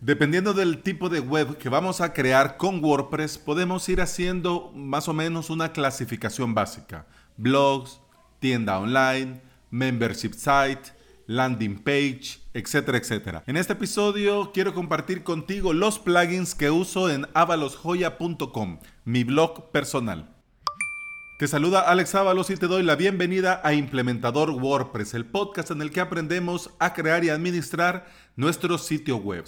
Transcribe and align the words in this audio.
Dependiendo 0.00 0.52
del 0.52 0.82
tipo 0.82 1.08
de 1.08 1.20
web 1.20 1.56
que 1.56 1.70
vamos 1.70 2.02
a 2.02 2.12
crear 2.12 2.58
con 2.58 2.84
WordPress, 2.84 3.38
podemos 3.38 3.88
ir 3.88 4.02
haciendo 4.02 4.70
más 4.74 5.08
o 5.08 5.14
menos 5.14 5.48
una 5.48 5.72
clasificación 5.72 6.52
básica. 6.52 7.06
Blogs, 7.38 7.98
tienda 8.38 8.78
online, 8.78 9.40
membership 9.70 10.34
site, 10.34 10.92
landing 11.26 11.78
page, 11.78 12.40
etcétera, 12.52 12.98
etcétera. 12.98 13.42
En 13.46 13.56
este 13.56 13.72
episodio 13.72 14.52
quiero 14.52 14.74
compartir 14.74 15.24
contigo 15.24 15.72
los 15.72 15.98
plugins 15.98 16.54
que 16.54 16.70
uso 16.70 17.08
en 17.08 17.26
avalosjoya.com, 17.32 18.80
mi 19.06 19.24
blog 19.24 19.70
personal. 19.70 20.36
Te 21.38 21.46
saluda 21.48 21.80
Alex 21.80 22.14
Ábalos 22.14 22.48
y 22.48 22.56
te 22.56 22.66
doy 22.66 22.82
la 22.82 22.96
bienvenida 22.96 23.60
a 23.62 23.74
Implementador 23.74 24.50
WordPress, 24.50 25.12
el 25.12 25.26
podcast 25.26 25.70
en 25.70 25.82
el 25.82 25.90
que 25.90 26.00
aprendemos 26.00 26.70
a 26.78 26.94
crear 26.94 27.24
y 27.24 27.28
administrar 27.28 28.06
nuestros 28.36 28.86
sitios 28.86 29.20
web. 29.22 29.44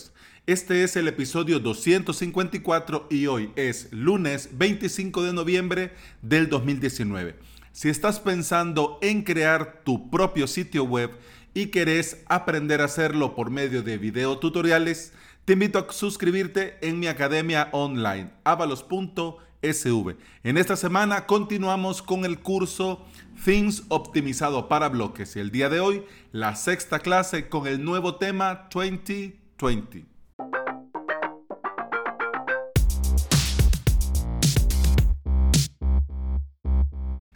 Este 0.49 0.83
es 0.83 0.97
el 0.97 1.09
episodio 1.09 1.61
254 1.61 3.09
y 3.11 3.27
hoy 3.27 3.53
es 3.55 3.93
lunes 3.93 4.49
25 4.57 5.23
de 5.25 5.35
noviembre 5.35 5.93
del 6.23 6.49
2019. 6.49 7.39
Si 7.73 7.91
estás 7.91 8.19
pensando 8.19 8.99
en 9.03 9.25
crear 9.25 9.83
tu 9.85 10.09
propio 10.09 10.47
sitio 10.47 10.85
web 10.85 11.11
y 11.53 11.67
querés 11.67 12.25
aprender 12.31 12.81
a 12.81 12.87
hacerlo 12.87 13.35
por 13.35 13.51
medio 13.51 13.83
de 13.83 13.99
videotutoriales, 13.99 15.13
te 15.45 15.53
invito 15.53 15.81
a 15.81 15.93
suscribirte 15.93 16.79
en 16.81 16.99
mi 16.99 17.09
academia 17.09 17.69
online, 17.73 18.31
avalos.com 18.45 19.35
SV. 19.61 20.17
En 20.45 20.57
esta 20.57 20.77
semana 20.77 21.27
continuamos 21.27 22.01
con 22.01 22.25
el 22.25 22.39
curso 22.39 23.05
Things 23.45 23.83
optimizado 23.89 24.67
para 24.67 24.89
bloques 24.89 25.37
y 25.37 25.41
el 25.41 25.51
día 25.51 25.69
de 25.69 25.81
hoy 25.81 26.05
la 26.33 26.55
sexta 26.55 27.01
clase 27.01 27.51
con 27.51 27.67
el 27.67 27.85
nuevo 27.85 28.15
tema 28.15 28.69
2020. 28.73 30.18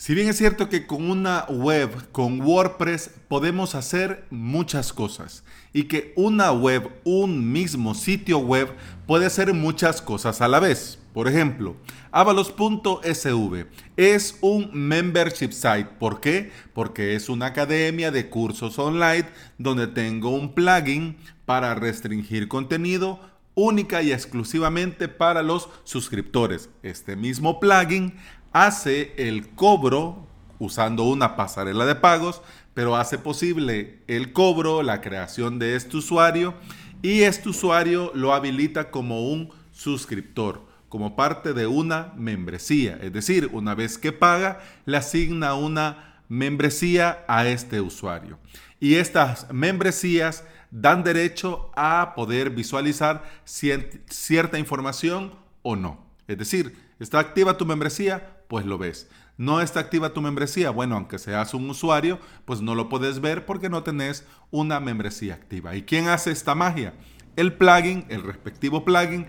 Si 0.02 0.16
bien 0.16 0.28
es 0.28 0.36
cierto 0.36 0.68
que 0.68 0.84
con 0.84 1.08
una 1.08 1.44
web, 1.44 2.10
con 2.10 2.40
WordPress, 2.40 3.08
podemos 3.28 3.76
hacer 3.76 4.24
muchas 4.30 4.92
cosas 4.92 5.44
y 5.72 5.84
que 5.84 6.12
una 6.16 6.50
web, 6.50 6.90
un 7.04 7.52
mismo 7.52 7.94
sitio 7.94 8.38
web, 8.38 8.68
puede 9.06 9.26
hacer 9.26 9.54
muchas 9.54 10.02
cosas 10.02 10.40
a 10.40 10.48
la 10.48 10.58
vez. 10.58 10.98
Por 11.14 11.28
ejemplo, 11.28 11.76
avalos.sv 12.10 13.66
es 13.96 14.38
un 14.40 14.70
membership 14.72 15.52
site. 15.52 15.90
¿Por 16.00 16.20
qué? 16.20 16.50
Porque 16.74 17.14
es 17.14 17.28
una 17.28 17.46
academia 17.46 18.10
de 18.10 18.28
cursos 18.28 18.80
online 18.80 19.28
donde 19.56 19.86
tengo 19.86 20.30
un 20.30 20.52
plugin 20.52 21.16
para 21.46 21.76
restringir 21.76 22.48
contenido 22.48 23.20
única 23.54 24.02
y 24.02 24.12
exclusivamente 24.12 25.08
para 25.08 25.42
los 25.42 25.68
suscriptores. 25.84 26.70
Este 26.82 27.16
mismo 27.16 27.60
plugin 27.60 28.14
hace 28.52 29.14
el 29.16 29.50
cobro 29.50 30.26
usando 30.58 31.04
una 31.04 31.36
pasarela 31.36 31.86
de 31.86 31.94
pagos, 31.94 32.42
pero 32.74 32.96
hace 32.96 33.18
posible 33.18 33.98
el 34.06 34.32
cobro, 34.32 34.82
la 34.82 35.00
creación 35.00 35.58
de 35.58 35.76
este 35.76 35.96
usuario 35.96 36.54
y 37.02 37.22
este 37.22 37.48
usuario 37.48 38.12
lo 38.14 38.32
habilita 38.32 38.90
como 38.90 39.28
un 39.28 39.50
suscriptor, 39.72 40.64
como 40.88 41.16
parte 41.16 41.52
de 41.52 41.66
una 41.66 42.12
membresía. 42.16 42.98
Es 43.02 43.12
decir, 43.12 43.50
una 43.52 43.74
vez 43.74 43.98
que 43.98 44.12
paga, 44.12 44.60
le 44.86 44.96
asigna 44.96 45.54
una 45.54 46.20
membresía 46.28 47.24
a 47.26 47.46
este 47.46 47.80
usuario. 47.80 48.38
Y 48.78 48.94
estas 48.94 49.52
membresías 49.52 50.44
dan 50.70 51.02
derecho 51.02 51.70
a 51.74 52.14
poder 52.14 52.50
visualizar 52.50 53.24
cierta 53.44 54.58
información 54.58 55.32
o 55.62 55.76
no. 55.76 56.06
Es 56.28 56.38
decir, 56.38 56.76
¿está 57.02 57.18
activa 57.18 57.56
tu 57.56 57.66
membresía? 57.66 58.42
pues 58.52 58.66
lo 58.66 58.76
ves. 58.76 59.08
No 59.38 59.62
está 59.62 59.80
activa 59.80 60.12
tu 60.12 60.20
membresía. 60.20 60.68
Bueno, 60.68 60.96
aunque 60.96 61.18
seas 61.18 61.54
un 61.54 61.70
usuario, 61.70 62.18
pues 62.44 62.60
no 62.60 62.74
lo 62.74 62.90
puedes 62.90 63.22
ver 63.22 63.46
porque 63.46 63.70
no 63.70 63.82
tenés 63.82 64.26
una 64.50 64.78
membresía 64.78 65.32
activa. 65.32 65.74
¿Y 65.74 65.84
quién 65.84 66.08
hace 66.08 66.32
esta 66.32 66.54
magia? 66.54 66.92
El 67.34 67.54
plugin, 67.54 68.04
el 68.10 68.22
respectivo 68.22 68.84
plugin 68.84 69.26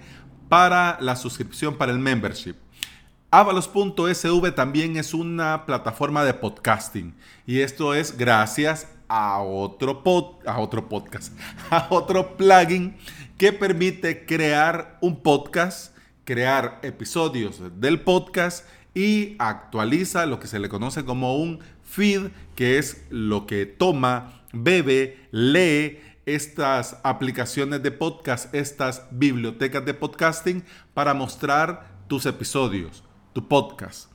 para 0.50 0.98
la 1.00 1.16
suscripción 1.16 1.78
para 1.78 1.94
el 1.94 2.00
membership. 2.00 2.56
Avalos.sv 3.32 4.52
también 4.52 4.98
es 4.98 5.14
una 5.14 5.66
plataforma 5.66 6.26
de 6.26 6.34
podcasting 6.34 7.16
y 7.48 7.62
esto 7.62 7.94
es 7.94 8.18
gracias 8.18 8.90
a 9.08 9.40
otro, 9.40 10.04
a 10.46 10.60
otro 10.60 10.90
podcast, 10.90 11.32
a 11.70 11.88
otro 11.92 12.36
plugin 12.36 12.98
que 13.38 13.54
permite 13.54 14.26
crear 14.26 14.98
un 15.00 15.24
podcast, 15.24 15.93
crear 16.26 16.80
episodios 16.84 17.62
del 17.80 18.02
podcast 18.02 18.66
y 18.94 19.36
actualiza 19.40 20.26
lo 20.26 20.40
que 20.40 20.48
se 20.48 20.60
le 20.60 20.70
conoce 20.70 21.04
como 21.04 21.38
un 21.38 21.60
feed, 21.84 22.28
que 22.56 22.78
es 22.78 23.06
lo 23.10 23.48
que 23.48 23.66
toma, 23.66 24.44
bebe, 24.54 25.28
lee 25.32 26.00
estas 26.26 27.00
aplicaciones 27.04 27.84
de 27.84 27.92
podcast, 27.92 28.54
estas 28.54 29.04
bibliotecas 29.12 29.86
de 29.86 29.94
podcasting 29.94 30.64
para 30.94 31.14
mostrar 31.14 32.04
tus 32.08 32.26
episodios, 32.26 33.04
tu 33.34 33.48
podcast. 33.48 34.10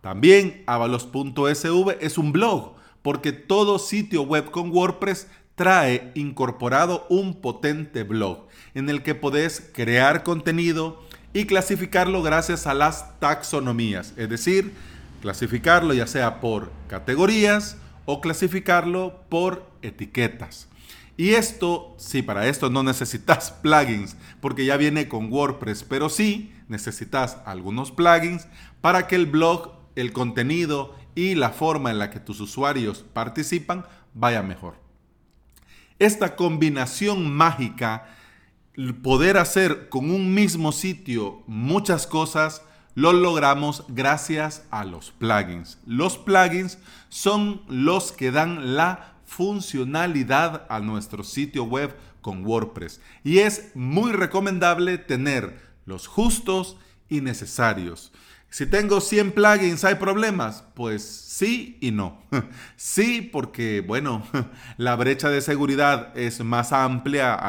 También 0.00 0.64
avalos.sv 0.66 1.98
es 2.00 2.18
un 2.18 2.32
blog, 2.32 2.74
porque 3.02 3.32
todo 3.32 3.78
sitio 3.78 4.22
web 4.22 4.50
con 4.50 4.70
WordPress 4.70 5.28
trae 5.54 6.10
incorporado 6.14 7.06
un 7.08 7.40
potente 7.40 8.02
blog 8.02 8.48
en 8.74 8.88
el 8.88 9.02
que 9.02 9.14
podés 9.14 9.70
crear 9.72 10.24
contenido, 10.24 11.00
y 11.32 11.46
clasificarlo 11.46 12.22
gracias 12.22 12.66
a 12.66 12.74
las 12.74 13.18
taxonomías, 13.20 14.12
es 14.16 14.28
decir, 14.28 14.72
clasificarlo 15.20 15.94
ya 15.94 16.06
sea 16.06 16.40
por 16.40 16.70
categorías 16.88 17.76
o 18.04 18.20
clasificarlo 18.20 19.22
por 19.28 19.70
etiquetas. 19.82 20.68
Y 21.16 21.30
esto, 21.34 21.94
sí, 21.98 22.22
para 22.22 22.48
esto 22.48 22.70
no 22.70 22.82
necesitas 22.82 23.50
plugins, 23.62 24.16
porque 24.40 24.64
ya 24.64 24.76
viene 24.76 25.08
con 25.08 25.32
WordPress, 25.32 25.84
pero 25.84 26.08
sí 26.08 26.52
necesitas 26.68 27.38
algunos 27.44 27.92
plugins 27.92 28.46
para 28.80 29.06
que 29.06 29.14
el 29.14 29.26
blog, 29.26 29.72
el 29.94 30.12
contenido 30.12 30.94
y 31.14 31.34
la 31.34 31.50
forma 31.50 31.90
en 31.90 31.98
la 31.98 32.10
que 32.10 32.20
tus 32.20 32.40
usuarios 32.40 33.04
participan 33.12 33.84
vaya 34.14 34.42
mejor. 34.42 34.76
Esta 35.98 36.34
combinación 36.34 37.30
mágica 37.32 38.06
poder 39.02 39.36
hacer 39.36 39.88
con 39.88 40.10
un 40.10 40.34
mismo 40.34 40.72
sitio 40.72 41.42
muchas 41.46 42.06
cosas, 42.06 42.62
lo 42.94 43.12
logramos 43.12 43.84
gracias 43.88 44.64
a 44.70 44.84
los 44.84 45.10
plugins. 45.12 45.78
Los 45.86 46.18
plugins 46.18 46.78
son 47.08 47.62
los 47.68 48.12
que 48.12 48.30
dan 48.30 48.76
la 48.76 49.14
funcionalidad 49.24 50.66
a 50.68 50.80
nuestro 50.80 51.24
sitio 51.24 51.64
web 51.64 51.94
con 52.20 52.44
WordPress. 52.44 53.00
Y 53.24 53.38
es 53.38 53.72
muy 53.74 54.12
recomendable 54.12 54.98
tener 54.98 55.58
los 55.86 56.06
justos 56.06 56.76
y 57.08 57.20
necesarios. 57.20 58.12
Si 58.52 58.66
tengo 58.66 59.00
100 59.00 59.32
plugins, 59.32 59.82
¿hay 59.82 59.94
problemas? 59.94 60.62
Pues 60.74 61.02
sí 61.02 61.78
y 61.80 61.90
no. 61.90 62.22
Sí, 62.76 63.22
porque, 63.32 63.80
bueno, 63.80 64.24
la 64.76 64.94
brecha 64.94 65.30
de 65.30 65.40
seguridad 65.40 66.14
es 66.18 66.44
más 66.44 66.70
amplia, 66.74 67.40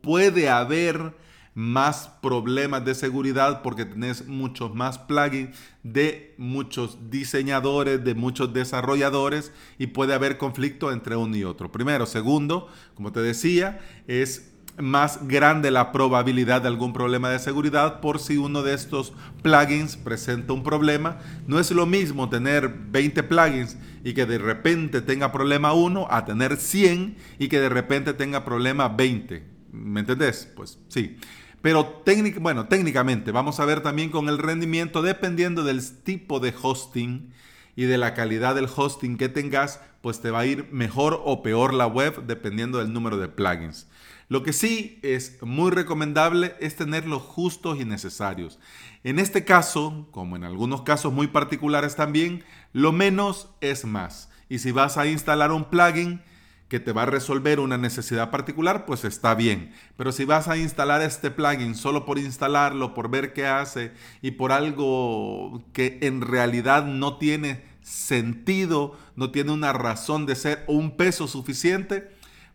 puede 0.00 0.48
haber 0.48 1.14
más 1.52 2.08
problemas 2.22 2.86
de 2.86 2.94
seguridad 2.94 3.60
porque 3.60 3.84
tenés 3.84 4.26
muchos 4.26 4.74
más 4.74 4.96
plugins 4.96 5.58
de 5.82 6.34
muchos 6.38 7.10
diseñadores, 7.10 8.02
de 8.02 8.14
muchos 8.14 8.54
desarrolladores 8.54 9.52
y 9.78 9.88
puede 9.88 10.14
haber 10.14 10.38
conflicto 10.38 10.90
entre 10.90 11.16
uno 11.16 11.36
y 11.36 11.44
otro. 11.44 11.70
Primero, 11.70 12.06
segundo, 12.06 12.68
como 12.94 13.12
te 13.12 13.20
decía, 13.20 13.78
es 14.06 14.53
más 14.78 15.26
grande 15.28 15.70
la 15.70 15.92
probabilidad 15.92 16.62
de 16.62 16.68
algún 16.68 16.92
problema 16.92 17.30
de 17.30 17.38
seguridad 17.38 18.00
por 18.00 18.18
si 18.18 18.36
uno 18.36 18.62
de 18.62 18.74
estos 18.74 19.12
plugins 19.42 19.96
presenta 19.96 20.52
un 20.52 20.62
problema. 20.62 21.18
No 21.46 21.60
es 21.60 21.70
lo 21.70 21.86
mismo 21.86 22.28
tener 22.28 22.68
20 22.68 23.22
plugins 23.24 23.76
y 24.02 24.14
que 24.14 24.26
de 24.26 24.38
repente 24.38 25.00
tenga 25.00 25.32
problema 25.32 25.72
uno 25.72 26.06
a 26.10 26.24
tener 26.24 26.56
100 26.56 27.16
y 27.38 27.48
que 27.48 27.60
de 27.60 27.68
repente 27.68 28.14
tenga 28.14 28.44
problema 28.44 28.88
20. 28.88 29.44
¿Me 29.72 30.00
entendés? 30.00 30.50
Pues 30.54 30.78
sí. 30.88 31.18
Pero 31.62 32.02
bueno, 32.40 32.66
técnicamente 32.66 33.32
vamos 33.32 33.58
a 33.58 33.64
ver 33.64 33.80
también 33.80 34.10
con 34.10 34.28
el 34.28 34.38
rendimiento 34.38 35.00
dependiendo 35.00 35.64
del 35.64 35.80
tipo 36.02 36.38
de 36.38 36.52
hosting 36.60 37.32
y 37.76 37.84
de 37.84 37.98
la 37.98 38.14
calidad 38.14 38.54
del 38.54 38.68
hosting 38.74 39.16
que 39.16 39.28
tengas, 39.28 39.80
pues 40.00 40.20
te 40.20 40.30
va 40.30 40.40
a 40.40 40.46
ir 40.46 40.68
mejor 40.70 41.20
o 41.24 41.42
peor 41.42 41.72
la 41.72 41.86
web 41.86 42.26
dependiendo 42.26 42.78
del 42.78 42.92
número 42.92 43.16
de 43.16 43.28
plugins. 43.28 43.88
Lo 44.28 44.42
que 44.42 44.52
sí 44.52 44.98
es 45.02 45.42
muy 45.42 45.70
recomendable 45.70 46.54
es 46.60 46.76
tener 46.76 47.06
los 47.06 47.22
justos 47.22 47.80
y 47.80 47.84
necesarios. 47.84 48.58
En 49.02 49.18
este 49.18 49.44
caso, 49.44 50.08
como 50.10 50.36
en 50.36 50.44
algunos 50.44 50.82
casos 50.82 51.12
muy 51.12 51.26
particulares 51.26 51.94
también, 51.94 52.44
lo 52.72 52.92
menos 52.92 53.50
es 53.60 53.84
más. 53.84 54.30
Y 54.48 54.60
si 54.60 54.72
vas 54.72 54.96
a 54.96 55.06
instalar 55.06 55.52
un 55.52 55.64
plugin 55.64 56.22
que 56.68 56.80
te 56.80 56.92
va 56.92 57.02
a 57.02 57.06
resolver 57.06 57.60
una 57.60 57.76
necesidad 57.76 58.30
particular, 58.30 58.86
pues 58.86 59.04
está 59.04 59.34
bien. 59.34 59.72
Pero 59.96 60.10
si 60.10 60.24
vas 60.24 60.48
a 60.48 60.56
instalar 60.56 61.02
este 61.02 61.30
plugin 61.30 61.74
solo 61.74 62.06
por 62.06 62.18
instalarlo, 62.18 62.94
por 62.94 63.10
ver 63.10 63.34
qué 63.34 63.46
hace 63.46 63.92
y 64.22 64.32
por 64.32 64.52
algo 64.52 65.62
que 65.72 65.98
en 66.00 66.22
realidad 66.22 66.86
no 66.86 67.18
tiene 67.18 67.62
sentido, 67.82 68.96
no 69.14 69.30
tiene 69.30 69.52
una 69.52 69.74
razón 69.74 70.24
de 70.24 70.34
ser 70.34 70.64
o 70.66 70.72
un 70.72 70.96
peso 70.96 71.28
suficiente, 71.28 72.10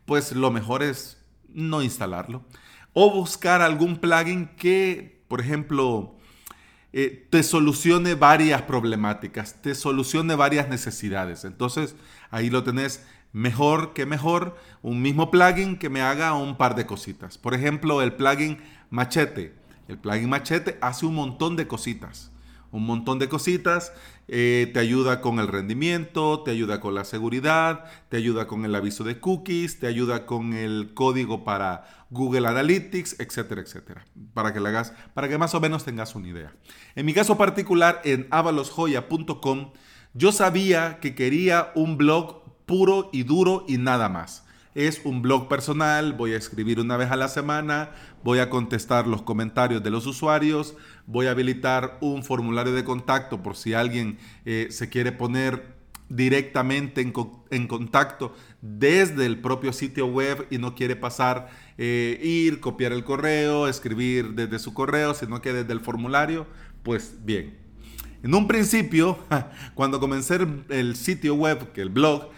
pues 0.06 0.32
lo 0.32 0.50
mejor 0.50 0.82
es 0.82 1.19
no 1.54 1.82
instalarlo. 1.82 2.44
O 2.94 3.12
buscar 3.12 3.62
algún 3.62 3.98
plugin 3.98 4.48
que, 4.56 5.24
por 5.28 5.42
ejemplo, 5.42 6.16
eh, 6.92 7.28
te 7.30 7.44
solucione 7.44 8.16
varias 8.16 8.64
problemáticas, 8.64 9.62
te 9.62 9.76
solucione 9.76 10.36
varias 10.36 10.70
necesidades. 10.70 11.46
Entonces, 11.46 11.96
ahí 12.32 12.50
lo 12.50 12.64
tenés 12.64 13.06
mejor 13.32 13.94
que 13.94 14.06
mejor, 14.06 14.58
un 14.82 15.02
mismo 15.02 15.30
plugin 15.30 15.78
que 15.78 15.90
me 15.90 16.02
haga 16.02 16.34
un 16.34 16.58
par 16.58 16.76
de 16.76 16.86
cositas. 16.86 17.38
Por 17.38 17.54
ejemplo, 17.54 18.02
el 18.02 18.14
plugin 18.14 18.58
Machete. 18.90 19.54
El 19.88 20.00
plugin 20.00 20.30
Machete 20.30 20.78
hace 20.82 21.06
un 21.06 21.16
montón 21.16 21.56
de 21.56 21.68
cositas. 21.68 22.32
Un 22.72 22.86
montón 22.86 23.20
de 23.20 23.30
cositas. 23.30 23.94
Eh, 24.28 24.70
te 24.74 24.80
ayuda 24.80 25.22
con 25.22 25.40
el 25.40 25.48
rendimiento, 25.48 26.44
te 26.44 26.52
ayuda 26.52 26.80
con 26.80 26.94
la 26.94 27.04
seguridad, 27.04 27.86
te 28.10 28.18
ayuda 28.18 28.46
con 28.46 28.64
el 28.64 28.76
aviso 28.76 29.04
de 29.04 29.20
cookies, 29.20 29.80
te 29.80 29.88
ayuda 29.88 30.28
con 30.28 30.54
el 30.54 30.92
código 30.94 31.44
para 31.44 32.06
Google 32.12 32.48
Analytics, 32.48 33.20
etcétera, 33.20 33.62
etcétera. 33.62 34.06
Para 34.34 34.54
que 34.54 34.60
le 34.60 34.70
hagas, 34.70 34.94
para 35.16 35.28
que 35.28 35.38
más 35.40 35.56
o 35.56 35.60
menos 35.60 35.84
tengas 35.84 36.14
una 36.14 36.28
idea. 36.28 36.54
En 36.96 37.08
mi 37.08 37.14
caso 37.14 37.38
particular, 37.38 38.02
en 38.04 38.28
avalosjoya.com, 38.30 39.72
yo 40.14 40.32
sabía 40.32 41.00
que 41.00 41.16
quería 41.16 41.72
un 41.74 41.98
blog 41.98 42.44
puro 42.66 43.10
y 43.12 43.24
duro 43.24 43.66
y 43.68 43.78
nada 43.78 44.10
más. 44.10 44.46
Es 44.76 45.02
un 45.04 45.24
blog 45.24 45.48
personal, 45.48 46.14
voy 46.14 46.34
a 46.34 46.38
escribir 46.38 46.80
una 46.80 46.96
vez 46.96 47.10
a 47.10 47.16
la 47.16 47.28
semana, 47.28 47.90
voy 48.24 48.40
a 48.40 48.52
contestar 48.52 49.08
los 49.08 49.24
comentarios 49.24 49.82
de 49.82 49.90
los 49.90 50.06
usuarios, 50.06 50.76
voy 51.10 51.26
a 51.26 51.32
habilitar 51.32 51.98
un 52.02 52.24
formulario 52.24 52.72
de 52.72 52.84
contacto 52.84 53.42
por 53.42 53.56
si 53.56 53.74
alguien 53.74 54.20
eh, 54.46 54.68
se 54.70 54.90
quiere 54.90 55.12
poner 55.12 55.80
directamente 56.08 57.02
en, 57.02 57.68
contacto 57.68 58.36
desde 58.62 59.26
el 59.26 59.40
propio 59.40 59.74
sitio 59.74 60.06
web 60.06 60.46
y 60.52 60.60
no 60.60 60.76
quiere 60.76 60.96
pasar, 60.96 61.50
eh, 61.80 62.20
ir, 62.24 62.60
copiar 62.60 62.92
el 62.92 63.04
correo, 63.04 63.68
escribir 63.68 64.34
desde 64.36 64.60
su 64.60 64.76
correo, 64.76 65.16
sino 65.16 65.42
que 65.42 65.52
desde 65.52 65.74
el 65.74 65.80
formulario, 65.80 66.46
pues 66.84 67.16
bien. 67.24 67.58
En 68.22 68.36
un 68.36 68.48
principio, 68.48 69.18
cuando 69.74 70.00
comencé 70.00 70.38
el 70.70 70.96
sitio 70.96 71.34
web, 71.34 71.72
que 71.72 71.82
el 71.82 71.90
blog, 71.90 72.30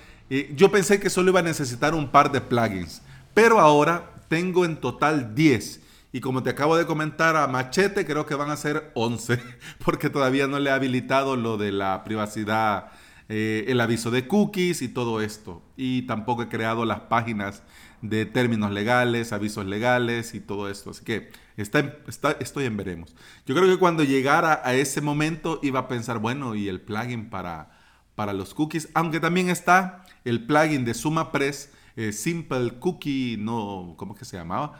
yo 0.55 0.71
pensé 0.71 0.97
que 0.97 1.09
solo 1.09 1.31
iba 1.31 1.41
a 1.41 1.43
necesitar 1.43 1.93
un 1.93 2.09
par 2.09 2.31
de 2.31 2.39
plugins, 2.39 3.01
pero 3.33 3.59
ahora 3.59 4.13
tengo 4.29 4.63
en 4.63 4.77
total 4.77 5.35
10. 5.35 5.81
Y 6.13 6.19
como 6.19 6.43
te 6.43 6.49
acabo 6.49 6.75
de 6.75 6.85
comentar 6.85 7.37
a 7.37 7.47
Machete, 7.47 8.05
creo 8.05 8.25
que 8.25 8.35
van 8.35 8.49
a 8.49 8.57
ser 8.57 8.91
11, 8.95 9.39
porque 9.85 10.09
todavía 10.09 10.47
no 10.47 10.59
le 10.59 10.69
he 10.69 10.73
habilitado 10.73 11.37
lo 11.37 11.57
de 11.57 11.71
la 11.71 12.03
privacidad, 12.03 12.91
eh, 13.29 13.65
el 13.69 13.79
aviso 13.79 14.11
de 14.11 14.27
cookies 14.27 14.81
y 14.81 14.89
todo 14.89 15.21
esto. 15.21 15.61
Y 15.77 16.01
tampoco 16.03 16.43
he 16.43 16.49
creado 16.49 16.83
las 16.83 17.01
páginas 17.01 17.63
de 18.01 18.25
términos 18.25 18.71
legales, 18.71 19.31
avisos 19.31 19.65
legales 19.65 20.33
y 20.33 20.41
todo 20.41 20.69
esto. 20.69 20.89
Así 20.89 21.05
que 21.05 21.31
está, 21.55 21.97
está, 22.07 22.31
estoy 22.39 22.65
en 22.65 22.75
veremos. 22.75 23.15
Yo 23.45 23.55
creo 23.55 23.67
que 23.67 23.77
cuando 23.77 24.03
llegara 24.03 24.61
a 24.65 24.73
ese 24.73 24.99
momento 24.99 25.59
iba 25.63 25.81
a 25.81 25.87
pensar, 25.87 26.19
bueno, 26.19 26.55
y 26.55 26.67
el 26.67 26.81
plugin 26.81 27.29
para, 27.29 27.71
para 28.15 28.33
los 28.33 28.53
cookies, 28.53 28.89
aunque 28.95 29.21
también 29.21 29.49
está 29.49 30.03
el 30.25 30.45
plugin 30.45 30.83
de 30.83 30.93
SumaPress, 30.93 31.71
eh, 31.95 32.11
Simple 32.11 32.79
Cookie, 32.79 33.37
no, 33.39 33.95
¿cómo 33.97 34.15
que 34.15 34.25
se 34.25 34.37
llamaba? 34.37 34.79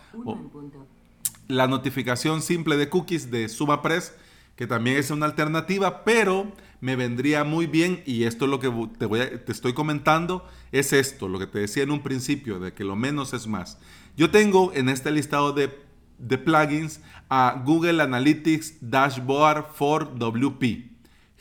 La 1.51 1.67
notificación 1.67 2.41
simple 2.41 2.77
de 2.77 2.89
cookies 2.89 3.29
de 3.29 3.49
SumaPress, 3.49 4.13
que 4.55 4.67
también 4.67 4.97
es 4.97 5.11
una 5.11 5.25
alternativa, 5.25 6.03
pero 6.03 6.51
me 6.79 6.95
vendría 6.95 7.43
muy 7.43 7.67
bien, 7.67 8.01
y 8.05 8.23
esto 8.23 8.45
es 8.45 8.51
lo 8.51 8.59
que 8.59 8.71
te, 8.97 9.51
estoy 9.51 9.73
comentando, 9.73 10.47
es 10.71 10.93
esto, 10.93 11.27
lo 11.27 11.39
que 11.39 11.47
te 11.47 11.59
decía 11.59 11.83
en 11.83 11.91
un 11.91 12.01
principio, 12.01 12.59
de 12.59 12.73
que 12.73 12.83
lo 12.83 12.95
menos 12.95 13.33
es 13.33 13.47
más. 13.47 13.79
Yo 14.17 14.31
tengo 14.31 14.71
en 14.73 14.89
este 14.89 15.11
listado 15.11 15.53
de, 15.53 15.69
de 16.17 16.37
plugins 16.37 17.01
a 17.29 17.61
Google 17.65 18.01
Analytics 18.01 18.77
Dashboard 18.81 19.73
for 19.73 20.17
WP, 20.17 20.89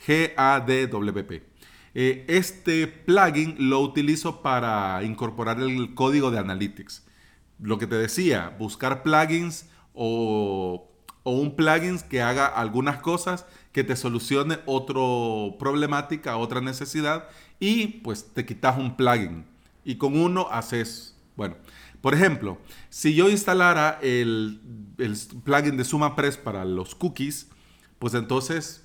G-A-D-W-P. 0.05 1.43
Eh, 1.93 2.25
este 2.27 2.87
plugin 2.87 3.55
lo 3.57 3.81
utilizo 3.81 4.41
para 4.41 5.03
incorporar 5.03 5.59
el 5.59 5.93
código 5.93 6.31
de 6.31 6.39
Analytics. 6.39 7.05
Lo 7.59 7.77
que 7.77 7.87
te 7.87 7.95
decía, 7.95 8.55
buscar 8.57 9.03
plugins 9.03 9.69
o, 10.03 10.87
un 11.23 11.55
plugin 11.55 11.99
que 11.99 12.23
haga 12.23 12.47
algunas 12.47 12.97
cosas 12.97 13.45
que 13.71 13.83
te 13.83 13.95
solucione 13.95 14.57
otra 14.65 14.99
problemática, 15.59 16.37
otra 16.37 16.59
necesidad 16.59 17.29
y 17.59 17.87
pues 17.99 18.33
te 18.33 18.43
quitas 18.43 18.79
un 18.79 18.97
plugin 18.97 19.45
y 19.85 19.97
con 19.97 20.19
uno 20.19 20.47
haces, 20.49 21.15
bueno, 21.35 21.55
por 22.01 22.15
ejemplo, 22.15 22.57
si 22.89 23.13
yo 23.13 23.29
instalara 23.29 23.99
el, 24.01 24.59
el 24.97 25.15
plugin 25.43 25.77
de 25.77 25.83
SumaPress 25.83 26.37
para 26.37 26.65
los 26.65 26.95
cookies, 26.95 27.49
pues 27.99 28.15
entonces 28.15 28.83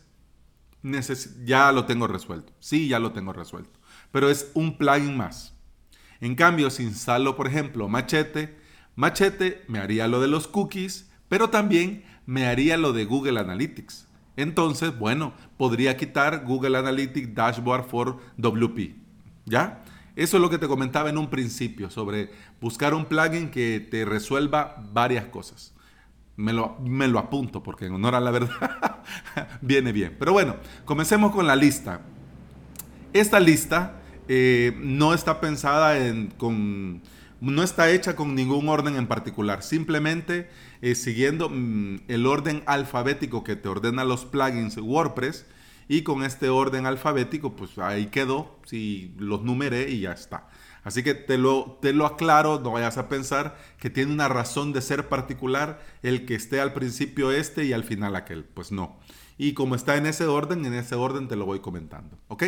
ya 1.47 1.73
lo 1.73 1.87
tengo 1.87 2.07
resuelto. 2.07 2.53
Sí, 2.61 2.89
ya 2.89 2.99
lo 2.99 3.13
tengo 3.13 3.33
resuelto. 3.33 3.81
Pero 4.13 4.29
es 4.29 4.51
un 4.53 4.77
plugin 4.77 5.17
más. 5.17 5.55
En 6.21 6.35
cambio, 6.35 6.69
si 6.69 6.83
instalo, 6.83 7.37
por 7.37 7.47
ejemplo, 7.47 7.89
Machete, 7.89 8.66
Machete 8.97 9.63
me 9.69 9.79
haría 9.79 10.09
lo 10.09 10.21
de 10.21 10.29
los 10.29 10.49
cookies, 10.49 11.11
pero 11.29 11.51
también 11.51 12.05
me 12.25 12.47
haría 12.47 12.77
lo 12.77 12.93
de 12.93 13.05
Google 13.05 13.39
Analytics. 13.39 14.09
Entonces, 14.37 14.99
bueno, 14.99 15.33
podría 15.57 15.97
quitar 15.97 16.45
Google 16.45 16.77
Analytics 16.77 17.35
Dashboard 17.35 17.85
for 17.89 18.19
WP. 18.37 18.95
¿Ya? 19.45 19.85
Eso 20.17 20.39
es 20.39 20.41
lo 20.41 20.49
que 20.49 20.59
te 20.59 20.67
comentaba 20.67 21.11
en 21.11 21.19
un 21.19 21.29
principio 21.29 21.91
sobre 21.91 22.31
buscar 22.61 22.95
un 22.95 23.05
plugin 23.05 23.51
que 23.51 23.81
te 23.81 24.07
resuelva 24.07 24.83
varias 24.93 25.27
cosas. 25.27 25.75
Me 26.37 26.55
lo, 26.55 26.79
me 26.81 27.07
lo 27.07 27.19
apunto 27.19 27.63
porque 27.63 27.87
en 27.87 27.95
honor 27.95 28.15
a 28.15 28.21
la 28.21 28.31
verdad 28.31 29.03
viene 29.61 29.93
bien. 29.93 30.17
Pero 30.19 30.33
bueno, 30.33 30.57
comencemos 30.87 31.33
con 31.33 31.47
la 31.47 31.55
lista. 31.55 32.01
Esta 33.13 33.41
lista 33.41 34.01
eh, 34.29 34.75
no 34.81 35.15
está 35.15 35.41
pensada 35.41 35.99
en, 35.99 36.29
con, 36.29 37.03
no 37.41 37.63
está 37.63 37.91
hecha 37.91 38.17
con 38.17 38.35
ningún 38.35 38.69
orden 38.69 38.97
en 38.97 39.07
particular, 39.07 39.63
simplemente 39.63 40.49
eh, 40.83 40.95
siguiendo 40.95 41.49
mm, 41.49 42.03
el 42.09 42.27
orden 42.27 42.63
alfabético 42.67 43.45
que 43.45 43.57
te 43.57 43.69
ordena 43.69 44.05
los 44.05 44.25
plugins 44.25 44.77
WordPress 44.79 45.47
y 45.89 46.03
con 46.03 46.23
este 46.25 46.49
orden 46.49 46.87
alfabético 46.87 47.55
pues 47.55 47.79
ahí 47.79 48.07
quedó, 48.07 48.59
si 48.67 49.15
los 49.19 49.43
numeré 49.43 49.91
y 49.91 50.01
ya 50.01 50.13
está. 50.13 50.49
Así 50.87 51.03
que 51.03 51.15
te 51.15 51.37
lo, 51.37 51.79
te 51.83 51.93
lo 51.93 52.07
aclaro, 52.07 52.61
no 52.61 52.71
vayas 52.71 52.97
a 52.97 53.09
pensar 53.09 53.59
que 53.81 53.91
tiene 53.91 54.13
una 54.13 54.29
razón 54.29 54.73
de 54.73 54.81
ser 54.81 55.09
particular 55.09 55.83
el 56.05 56.27
que 56.27 56.37
esté 56.37 56.61
al 56.61 56.75
principio 56.75 57.33
este 57.33 57.65
y 57.65 57.73
al 57.73 57.83
final 57.83 58.15
aquel. 58.15 58.45
Pues 58.45 58.71
no. 58.71 58.97
Y 59.37 59.55
como 59.55 59.75
está 59.75 59.97
en 59.97 60.07
ese 60.07 60.27
orden, 60.27 60.65
en 60.65 60.75
ese 60.75 60.95
orden 60.95 61.27
te 61.27 61.35
lo 61.35 61.45
voy 61.45 61.59
comentando. 61.59 62.17
¿Ok? 62.29 62.45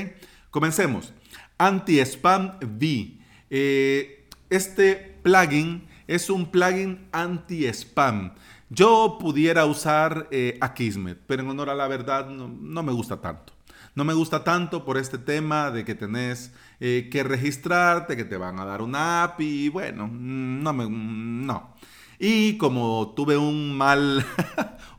Comencemos. 0.50 1.14
Anti-Spam 1.59 2.59
V. 2.61 3.18
Eh, 3.50 4.17
este 4.50 5.19
plugin 5.23 5.87
es 6.07 6.31
un 6.31 6.50
plugin 6.50 7.09
anti-spam. 7.12 8.35
Yo 8.71 9.19
pudiera 9.21 9.64
usar 9.67 10.28
eh, 10.31 10.59
Akismet, 10.61 11.19
pero 11.26 11.43
en 11.43 11.49
honor 11.49 11.71
a 11.71 11.75
la 11.75 11.88
verdad 11.88 12.28
no 12.28 12.83
me 12.83 12.93
gusta 12.93 13.21
tanto. 13.21 13.59
No 13.99 14.05
me 14.05 14.14
gusta 14.14 14.45
tanto 14.45 14.85
por 14.85 14.97
este 14.97 15.19
tema 15.19 15.73
de 15.73 15.85
que 15.85 15.97
tenés 15.97 16.52
eh, 16.78 17.09
que 17.11 17.25
registrarte, 17.25 18.17
que 18.17 18.25
te 18.25 18.37
van 18.37 18.61
a 18.61 18.64
dar 18.64 18.81
una 18.81 19.25
app 19.25 19.40
y 19.40 19.69
bueno, 19.71 20.07
mm, 20.07 20.62
no 20.62 20.73
me... 20.73 20.87
Mm, 20.87 21.47
no. 21.47 21.75
Y 22.21 22.57
como 22.59 23.12
tuve 23.17 23.37
un 23.37 23.76
mal, 23.76 24.25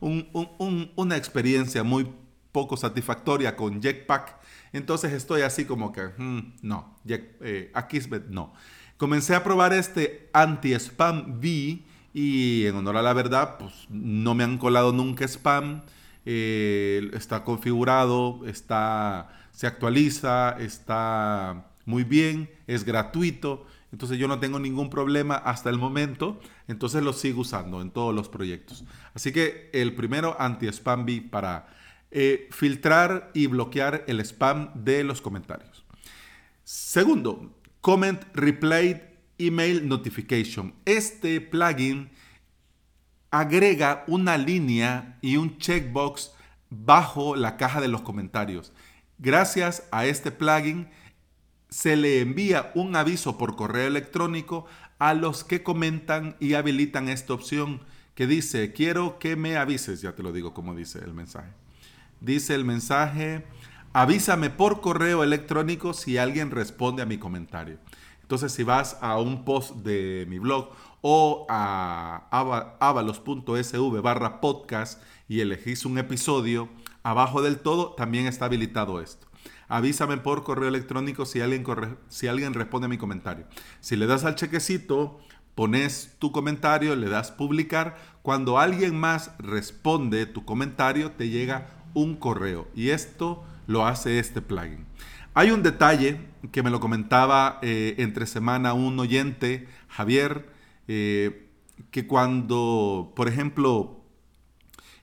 una 0.00 1.16
experiencia 1.16 1.82
muy 1.82 2.12
poco 2.52 2.76
satisfactoria 2.76 3.56
con 3.56 3.80
Jetpack, 3.80 4.36
entonces 4.74 5.14
estoy 5.14 5.42
así 5.42 5.64
como 5.64 5.92
que, 5.92 6.10
mm, 6.18 6.56
no, 6.60 6.96
eh, 7.06 7.70
Akismet 7.72 8.26
no. 8.28 8.52
Comencé 9.00 9.34
a 9.34 9.42
probar 9.42 9.72
este 9.72 10.28
anti-spam 10.34 11.38
V 11.40 11.80
y 12.12 12.66
en 12.66 12.76
honor 12.76 12.98
a 12.98 13.02
la 13.02 13.14
verdad, 13.14 13.56
pues 13.58 13.86
no 13.88 14.34
me 14.34 14.44
han 14.44 14.58
colado 14.58 14.92
nunca 14.92 15.24
spam. 15.26 15.80
Eh, 16.26 17.10
está 17.14 17.42
configurado, 17.42 18.42
está, 18.46 19.30
se 19.52 19.66
actualiza, 19.66 20.50
está 20.60 21.70
muy 21.86 22.04
bien, 22.04 22.50
es 22.66 22.84
gratuito, 22.84 23.64
entonces 23.90 24.18
yo 24.18 24.28
no 24.28 24.38
tengo 24.38 24.58
ningún 24.58 24.90
problema 24.90 25.36
hasta 25.36 25.70
el 25.70 25.78
momento, 25.78 26.38
entonces 26.68 27.02
lo 27.02 27.14
sigo 27.14 27.40
usando 27.40 27.80
en 27.80 27.92
todos 27.92 28.14
los 28.14 28.28
proyectos. 28.28 28.84
Así 29.14 29.32
que 29.32 29.70
el 29.72 29.94
primero, 29.94 30.36
anti-spam 30.38 31.06
B 31.06 31.22
para 31.22 31.68
eh, 32.10 32.50
filtrar 32.50 33.30
y 33.32 33.46
bloquear 33.46 34.04
el 34.08 34.20
spam 34.20 34.72
de 34.74 35.04
los 35.04 35.22
comentarios. 35.22 35.86
Segundo, 36.64 37.50
Comment 37.80 38.20
Replay 38.34 39.00
Email 39.38 39.88
Notification. 39.88 40.74
Este 40.84 41.40
plugin 41.40 42.10
agrega 43.30 44.04
una 44.06 44.36
línea 44.36 45.16
y 45.22 45.38
un 45.38 45.56
checkbox 45.56 46.32
bajo 46.68 47.36
la 47.36 47.56
caja 47.56 47.80
de 47.80 47.88
los 47.88 48.02
comentarios. 48.02 48.74
Gracias 49.18 49.84
a 49.92 50.04
este 50.04 50.30
plugin 50.30 50.88
se 51.70 51.96
le 51.96 52.20
envía 52.20 52.70
un 52.74 52.96
aviso 52.96 53.38
por 53.38 53.56
correo 53.56 53.86
electrónico 53.86 54.66
a 54.98 55.14
los 55.14 55.42
que 55.42 55.62
comentan 55.62 56.36
y 56.38 56.52
habilitan 56.54 57.08
esta 57.08 57.32
opción 57.32 57.80
que 58.14 58.26
dice, 58.26 58.74
quiero 58.74 59.18
que 59.18 59.36
me 59.36 59.56
avises, 59.56 60.02
ya 60.02 60.14
te 60.14 60.22
lo 60.22 60.32
digo 60.32 60.52
como 60.52 60.74
dice 60.74 60.98
el 60.98 61.14
mensaje. 61.14 61.48
Dice 62.20 62.54
el 62.54 62.66
mensaje, 62.66 63.46
avísame 63.92 64.50
por 64.50 64.80
correo 64.80 65.22
electrónico 65.24 65.94
si 65.94 66.18
alguien 66.18 66.50
responde 66.50 67.02
a 67.02 67.06
mi 67.06 67.18
comentario. 67.18 67.78
Entonces, 68.22 68.52
si 68.52 68.62
vas 68.62 68.96
a 69.00 69.18
un 69.18 69.44
post 69.44 69.76
de 69.76 70.24
mi 70.28 70.38
blog 70.38 70.70
o 71.00 71.46
a 71.48 72.28
avalos.sv 72.78 74.00
barra 74.00 74.40
podcast 74.40 75.02
y 75.28 75.40
elegís 75.40 75.84
un 75.84 75.98
episodio, 75.98 76.68
abajo 77.02 77.42
del 77.42 77.58
todo 77.58 77.94
también 77.94 78.26
está 78.26 78.44
habilitado 78.44 79.00
esto. 79.00 79.26
Avísame 79.68 80.16
por 80.16 80.44
correo 80.44 80.68
electrónico 80.68 81.26
si 81.26 81.40
alguien, 81.40 81.64
si 82.08 82.28
alguien 82.28 82.54
responde 82.54 82.86
a 82.86 82.88
mi 82.88 82.98
comentario. 82.98 83.46
Si 83.80 83.96
le 83.96 84.06
das 84.06 84.24
al 84.24 84.34
chequecito, 84.34 85.20
pones 85.54 86.16
tu 86.18 86.32
comentario, 86.32 86.96
le 86.96 87.08
das 87.08 87.30
publicar. 87.30 87.96
Cuando 88.22 88.58
alguien 88.58 88.98
más 88.98 89.32
responde 89.38 90.26
tu 90.26 90.44
comentario, 90.44 91.12
te 91.12 91.28
llega 91.28 91.68
un 91.94 92.16
correo. 92.16 92.68
Y 92.74 92.90
esto 92.90 93.44
lo 93.70 93.86
hace 93.86 94.18
este 94.18 94.42
plugin. 94.42 94.84
Hay 95.32 95.52
un 95.52 95.62
detalle 95.62 96.18
que 96.50 96.62
me 96.64 96.70
lo 96.70 96.80
comentaba 96.80 97.60
eh, 97.62 97.94
entre 97.98 98.26
semana 98.26 98.74
un 98.74 98.98
oyente, 98.98 99.68
Javier, 99.88 100.50
eh, 100.88 101.46
que 101.92 102.08
cuando, 102.08 103.12
por 103.14 103.28
ejemplo, 103.28 104.00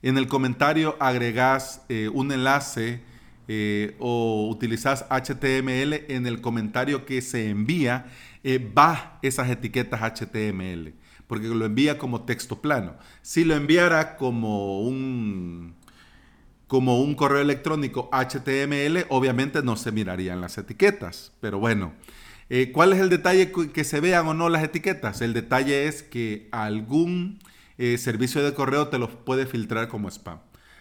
en 0.02 0.18
el 0.18 0.28
comentario 0.28 0.96
agregas 1.00 1.82
eh, 1.88 2.10
un 2.12 2.30
enlace 2.30 3.02
o 3.98 4.46
utilizas 4.50 5.06
HTML, 5.08 6.04
en 6.12 6.26
el 6.26 6.42
comentario 6.42 7.06
que 7.06 7.22
se 7.22 7.48
envía 7.48 8.04
va 8.76 9.18
esas 9.22 9.48
etiquetas 9.48 10.02
HTML, 10.02 10.92
porque 11.26 11.48
lo 11.48 11.64
envía 11.64 11.96
como 11.96 12.24
texto 12.24 12.60
plano. 12.60 12.96
Si 13.22 13.44
lo 13.44 13.54
enviara 13.54 14.18
como 14.18 14.82
un 14.82 15.74
como 16.68 17.00
un 17.00 17.14
correo 17.14 17.40
electrónico 17.40 18.10
HTML, 18.12 19.06
obviamente 19.08 19.62
no 19.62 19.76
se 19.76 19.90
mirarían 19.90 20.40
las 20.42 20.58
etiquetas. 20.58 21.32
Pero 21.40 21.58
bueno, 21.58 21.94
eh, 22.50 22.70
¿cuál 22.72 22.92
es 22.92 23.00
el 23.00 23.08
detalle 23.08 23.50
que 23.50 23.84
se 23.84 24.00
vean 24.00 24.26
o 24.28 24.34
no 24.34 24.50
las 24.50 24.62
etiquetas? 24.62 25.22
El 25.22 25.32
detalle 25.32 25.88
es 25.88 26.02
que 26.02 26.48
algún 26.52 27.38
eh, 27.78 27.96
servicio 27.96 28.44
de 28.44 28.52
correo 28.52 28.88
te 28.88 28.98
los 28.98 29.10
puede 29.10 29.46
filtrar 29.46 29.88
como 29.88 30.08
spam. 30.08 30.40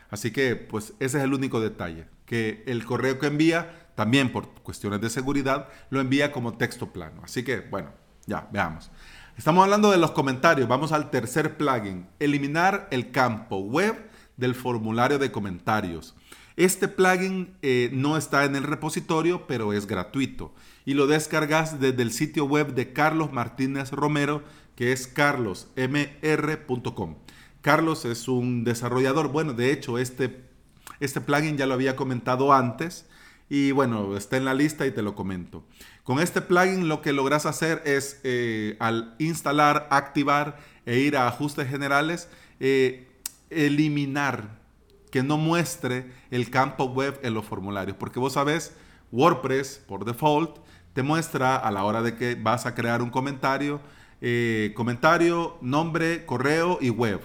Así 0.10 0.32
que, 0.32 0.58
pues, 0.58 0.94
ese 1.00 1.18
es 1.20 1.24
el 1.24 1.34
único 1.34 1.62
detalle. 1.62 2.06
Que 2.26 2.64
el 2.68 2.86
correo 2.86 3.18
que 3.18 3.28
envía, 3.28 3.88
también 3.96 4.32
por 4.32 4.50
cuestiones 4.64 5.00
de 5.00 5.10
seguridad, 5.10 5.70
lo 5.90 6.02
envía 6.02 6.34
como 6.34 6.58
texto 6.58 6.92
plano. 6.92 7.22
Así 7.24 7.44
que, 7.44 7.62
bueno, 7.62 7.92
ya, 8.26 8.50
veamos. 8.52 8.92
Estamos 9.38 9.64
hablando 9.64 9.92
de 9.92 9.98
los 9.98 10.12
comentarios. 10.12 10.68
Vamos 10.68 10.92
al 10.92 11.10
tercer 11.12 11.56
plugin. 11.56 12.08
Eliminar 12.20 12.88
el 12.92 13.12
campo 13.12 13.60
web 13.60 14.07
del 14.38 14.56
formulario 14.56 15.20
de 15.20 15.32
comentarios. 15.32 16.16
Este 16.56 16.88
plugin 16.88 17.54
eh, 17.62 17.92
no 17.94 18.18
está 18.18 18.46
en 18.46 18.56
el 18.56 18.64
repositorio, 18.64 19.46
pero 19.46 19.74
es 19.74 19.86
gratuito 19.86 20.54
y 20.88 20.94
lo 20.94 21.06
descargas 21.06 21.80
desde 21.82 22.02
el 22.02 22.14
sitio 22.14 22.46
web 22.46 22.74
de 22.74 22.94
Carlos 22.94 23.34
Martínez 23.34 23.92
Romero, 23.92 24.42
que 24.78 24.94
es 24.94 25.06
carlosmr.com. 25.06 27.16
Carlos 27.60 28.06
es 28.06 28.30
un 28.30 28.64
desarrollador, 28.64 29.28
bueno, 29.28 29.52
de 29.52 29.74
hecho 29.74 29.98
este, 29.98 30.46
este 31.02 31.20
plugin 31.20 31.58
ya 31.58 31.66
lo 31.66 31.74
había 31.74 31.98
comentado 31.98 32.54
antes 32.54 33.06
y 33.50 33.72
bueno, 33.72 34.16
está 34.16 34.38
en 34.38 34.46
la 34.46 34.54
lista 34.54 34.88
y 34.88 34.92
te 34.92 35.02
lo 35.02 35.14
comento. 35.14 35.66
Con 36.06 36.22
este 36.22 36.40
plugin 36.40 36.88
lo 36.88 37.02
que 37.02 37.12
logras 37.12 37.46
hacer 37.46 37.82
es 37.86 38.22
eh, 38.24 38.78
al 38.80 39.14
instalar, 39.20 39.90
activar 39.92 40.58
e 40.86 41.00
ir 41.00 41.18
a 41.18 41.28
ajustes 41.28 41.68
generales, 41.68 42.30
eh, 42.62 43.07
eliminar, 43.50 44.58
que 45.12 45.24
no 45.24 45.38
muestre 45.38 46.12
el 46.32 46.50
campo 46.50 46.86
web 46.86 47.20
en 47.24 47.34
los 47.34 47.46
formularios. 47.46 47.98
Porque 47.98 48.20
vos 48.20 48.34
sabés, 48.34 48.74
WordPress 49.12 49.84
por 49.88 50.06
default 50.06 50.58
te 50.94 51.04
muestra 51.04 51.56
a 51.56 51.72
la 51.72 51.84
hora 51.84 52.02
de 52.02 52.16
que 52.16 52.36
vas 52.36 52.66
a 52.66 52.74
crear 52.74 53.02
un 53.02 53.10
comentario, 53.10 53.80
eh, 54.20 54.74
comentario, 54.76 55.58
nombre, 55.62 56.26
correo 56.26 56.80
y 56.82 56.90
web. 56.90 57.22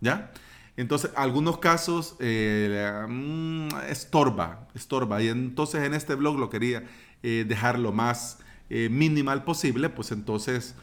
¿Ya? 0.00 0.32
Entonces, 0.76 1.10
algunos 1.14 1.58
casos 1.58 2.16
eh, 2.20 3.04
mm, 3.08 3.68
estorba, 3.88 4.68
estorba. 4.74 5.22
Y 5.22 5.28
entonces 5.28 5.84
en 5.84 5.94
este 5.94 6.14
blog 6.14 6.38
lo 6.38 6.50
quería 6.50 6.84
eh, 7.22 7.44
dejar 7.46 7.78
lo 7.78 7.92
más 7.92 8.38
minimal 8.68 9.44
posible, 9.44 9.90
pues 9.90 10.10
entonces 10.10 10.74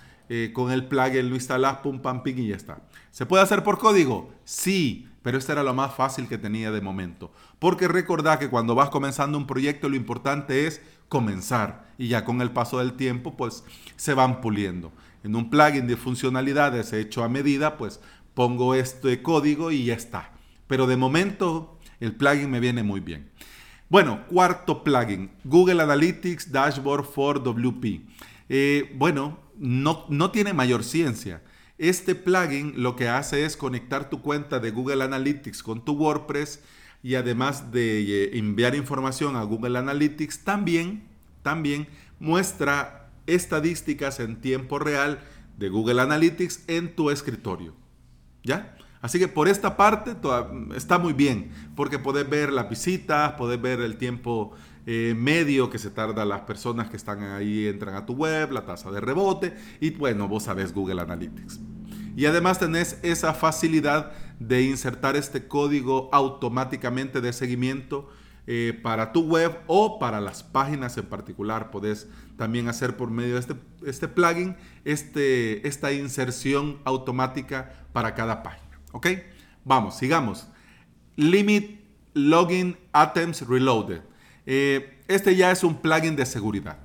con 0.53 0.71
el 0.71 0.85
plugin 0.85 1.29
lo 1.29 1.35
instalas, 1.35 1.77
pum, 1.77 1.99
pam, 1.99 2.23
ping 2.23 2.37
y 2.37 2.47
ya 2.47 2.55
está. 2.55 2.81
¿Se 3.11 3.25
puede 3.25 3.43
hacer 3.43 3.63
por 3.63 3.77
código? 3.77 4.33
Sí, 4.43 5.07
pero 5.23 5.37
este 5.37 5.53
era 5.53 5.63
lo 5.63 5.73
más 5.73 5.95
fácil 5.95 6.27
que 6.27 6.37
tenía 6.37 6.71
de 6.71 6.81
momento. 6.81 7.31
Porque 7.57 7.87
recordad 7.87 8.37
que 8.37 8.49
cuando 8.49 8.75
vas 8.75 8.89
comenzando 8.89 9.37
un 9.37 9.47
proyecto 9.47 9.89
lo 9.89 9.95
importante 9.95 10.67
es 10.67 10.81
comenzar 11.07 11.93
y 11.97 12.09
ya 12.09 12.25
con 12.25 12.41
el 12.41 12.51
paso 12.51 12.79
del 12.79 12.93
tiempo 12.93 13.35
pues 13.37 13.63
se 13.95 14.13
van 14.13 14.41
puliendo. 14.41 14.91
En 15.23 15.35
un 15.35 15.49
plugin 15.49 15.87
de 15.87 15.95
funcionalidades 15.95 16.91
hecho 16.91 17.23
a 17.23 17.29
medida 17.29 17.77
pues 17.77 18.01
pongo 18.33 18.75
este 18.75 19.21
código 19.21 19.71
y 19.71 19.85
ya 19.85 19.93
está. 19.93 20.31
Pero 20.67 20.87
de 20.87 20.97
momento 20.97 21.79
el 21.99 22.15
plugin 22.15 22.51
me 22.51 22.59
viene 22.59 22.83
muy 22.83 22.99
bien. 22.99 23.31
Bueno, 23.89 24.25
cuarto 24.27 24.83
plugin, 24.83 25.31
Google 25.43 25.81
Analytics 25.81 26.51
Dashboard 26.51 27.05
for 27.05 27.41
WP. 27.43 28.01
Eh, 28.49 28.91
bueno, 28.95 29.37
no, 29.57 30.05
no 30.09 30.31
tiene 30.31 30.53
mayor 30.53 30.83
ciencia. 30.83 31.41
Este 31.77 32.15
plugin 32.15 32.73
lo 32.77 32.95
que 32.95 33.09
hace 33.09 33.45
es 33.45 33.57
conectar 33.57 34.09
tu 34.09 34.21
cuenta 34.21 34.59
de 34.59 34.71
Google 34.71 35.03
Analytics 35.03 35.63
con 35.63 35.83
tu 35.83 35.93
WordPress 35.93 36.61
y 37.01 37.15
además 37.15 37.71
de 37.71 38.01
eh, 38.01 38.37
enviar 38.37 38.75
información 38.75 39.35
a 39.35 39.43
Google 39.43 39.77
Analytics, 39.77 40.43
también, 40.43 41.03
también 41.41 41.87
muestra 42.19 43.11
estadísticas 43.27 44.19
en 44.19 44.39
tiempo 44.39 44.79
real 44.79 45.19
de 45.57 45.69
Google 45.69 46.01
Analytics 46.01 46.63
en 46.67 46.95
tu 46.95 47.09
escritorio. 47.09 47.75
¿Ya? 48.43 48.77
Así 49.01 49.19
que 49.19 49.27
por 49.27 49.49
esta 49.49 49.75
parte 49.75 50.15
está 50.77 50.97
muy 50.97 51.11
bien, 51.11 51.51
porque 51.75 51.99
podés 51.99 52.29
ver 52.29 52.53
las 52.53 52.69
visitas, 52.69 53.33
podés 53.33 53.61
ver 53.61 53.81
el 53.81 53.97
tiempo 53.97 54.53
eh, 54.85 55.13
medio 55.17 55.69
que 55.69 55.79
se 55.79 55.89
tarda 55.89 56.25
las 56.25 56.41
personas 56.41 56.89
que 56.89 56.97
están 56.97 57.23
ahí, 57.23 57.67
entran 57.67 57.95
a 57.95 58.05
tu 58.05 58.13
web, 58.13 58.51
la 58.51 58.65
tasa 58.65 58.91
de 58.91 58.99
rebote 58.99 59.55
y 59.79 59.91
bueno, 59.91 60.27
vos 60.27 60.43
sabés 60.43 60.73
Google 60.73 61.01
Analytics. 61.01 61.59
Y 62.15 62.25
además 62.25 62.59
tenés 62.59 62.99
esa 63.01 63.33
facilidad 63.33 64.11
de 64.39 64.63
insertar 64.63 65.15
este 65.15 65.47
código 65.47 66.09
automáticamente 66.11 67.21
de 67.21 67.33
seguimiento 67.33 68.09
eh, 68.45 68.77
para 68.83 69.13
tu 69.13 69.21
web 69.21 69.57
o 69.67 69.99
para 69.99 70.19
las 70.19 70.43
páginas 70.43 70.97
en 70.97 71.05
particular. 71.05 71.71
Podés 71.71 72.07
también 72.37 72.67
hacer 72.67 72.97
por 72.97 73.09
medio 73.09 73.35
de 73.35 73.39
este, 73.39 73.55
este 73.85 74.07
plugin 74.07 74.57
este, 74.83 75.65
esta 75.67 75.93
inserción 75.93 76.79
automática 76.83 77.73
para 77.93 78.13
cada 78.15 78.43
página. 78.43 78.79
¿Ok? 78.91 79.07
Vamos, 79.63 79.95
sigamos. 79.95 80.47
Limit 81.15 81.79
Login 82.13 82.77
Attempts 82.91 83.47
Reloaded. 83.47 84.01
Eh, 84.45 85.01
este 85.07 85.35
ya 85.35 85.51
es 85.51 85.63
un 85.63 85.81
plugin 85.81 86.15
de 86.15 86.25
seguridad. 86.25 86.77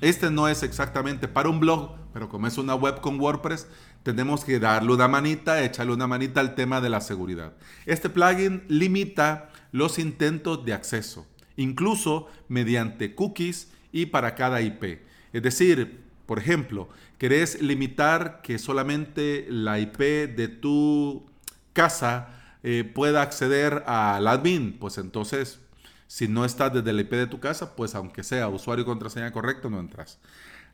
Este 0.00 0.30
no 0.30 0.48
es 0.48 0.62
exactamente 0.62 1.28
para 1.28 1.48
un 1.48 1.60
blog, 1.60 1.96
pero 2.12 2.28
como 2.28 2.46
es 2.46 2.58
una 2.58 2.74
web 2.74 3.00
con 3.00 3.18
WordPress, 3.18 3.66
tenemos 4.02 4.44
que 4.44 4.60
darle 4.60 4.92
una 4.92 5.08
manita, 5.08 5.62
echarle 5.62 5.92
una 5.92 6.06
manita 6.06 6.40
al 6.40 6.54
tema 6.54 6.80
de 6.80 6.90
la 6.90 7.00
seguridad. 7.00 7.54
Este 7.86 8.08
plugin 8.08 8.62
limita 8.68 9.50
los 9.72 9.98
intentos 9.98 10.64
de 10.64 10.74
acceso, 10.74 11.26
incluso 11.56 12.28
mediante 12.48 13.14
cookies 13.14 13.68
y 13.92 14.06
para 14.06 14.34
cada 14.34 14.60
IP. 14.60 15.00
Es 15.32 15.42
decir, 15.42 16.04
por 16.26 16.38
ejemplo, 16.38 16.88
querés 17.18 17.60
limitar 17.62 18.42
que 18.42 18.58
solamente 18.58 19.46
la 19.48 19.78
IP 19.78 19.98
de 19.98 20.48
tu 20.48 21.26
casa 21.72 22.28
eh, 22.62 22.84
pueda 22.84 23.22
acceder 23.22 23.84
al 23.86 24.26
admin, 24.26 24.78
pues 24.78 24.98
entonces 24.98 25.60
si 26.06 26.28
no 26.28 26.44
estás 26.44 26.72
desde 26.72 26.90
el 26.90 27.00
IP 27.00 27.12
de 27.12 27.26
tu 27.26 27.40
casa, 27.40 27.74
pues 27.74 27.94
aunque 27.94 28.22
sea 28.22 28.48
usuario 28.48 28.84
contraseña 28.84 29.32
correcto, 29.32 29.70
no 29.70 29.80
entras. 29.80 30.18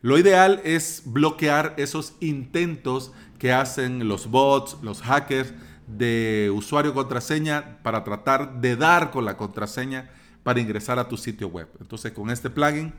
Lo 0.02 0.18
ideal 0.18 0.60
es 0.64 1.02
bloquear 1.06 1.74
esos 1.76 2.14
intentos 2.20 3.12
que 3.38 3.52
hacen 3.52 4.08
los 4.08 4.28
bots, 4.28 4.76
los 4.82 5.00
hackers 5.02 5.52
de 5.86 6.52
usuario 6.54 6.94
contraseña 6.94 7.78
para 7.82 8.02
tratar 8.04 8.60
de 8.60 8.76
dar 8.76 9.10
con 9.10 9.24
la 9.24 9.36
contraseña 9.36 10.10
para 10.42 10.60
ingresar 10.60 10.98
a 10.98 11.08
tu 11.08 11.16
sitio 11.16 11.48
web. 11.48 11.68
Entonces 11.80 12.12
con 12.12 12.30
este 12.30 12.50
plugin, 12.50 12.92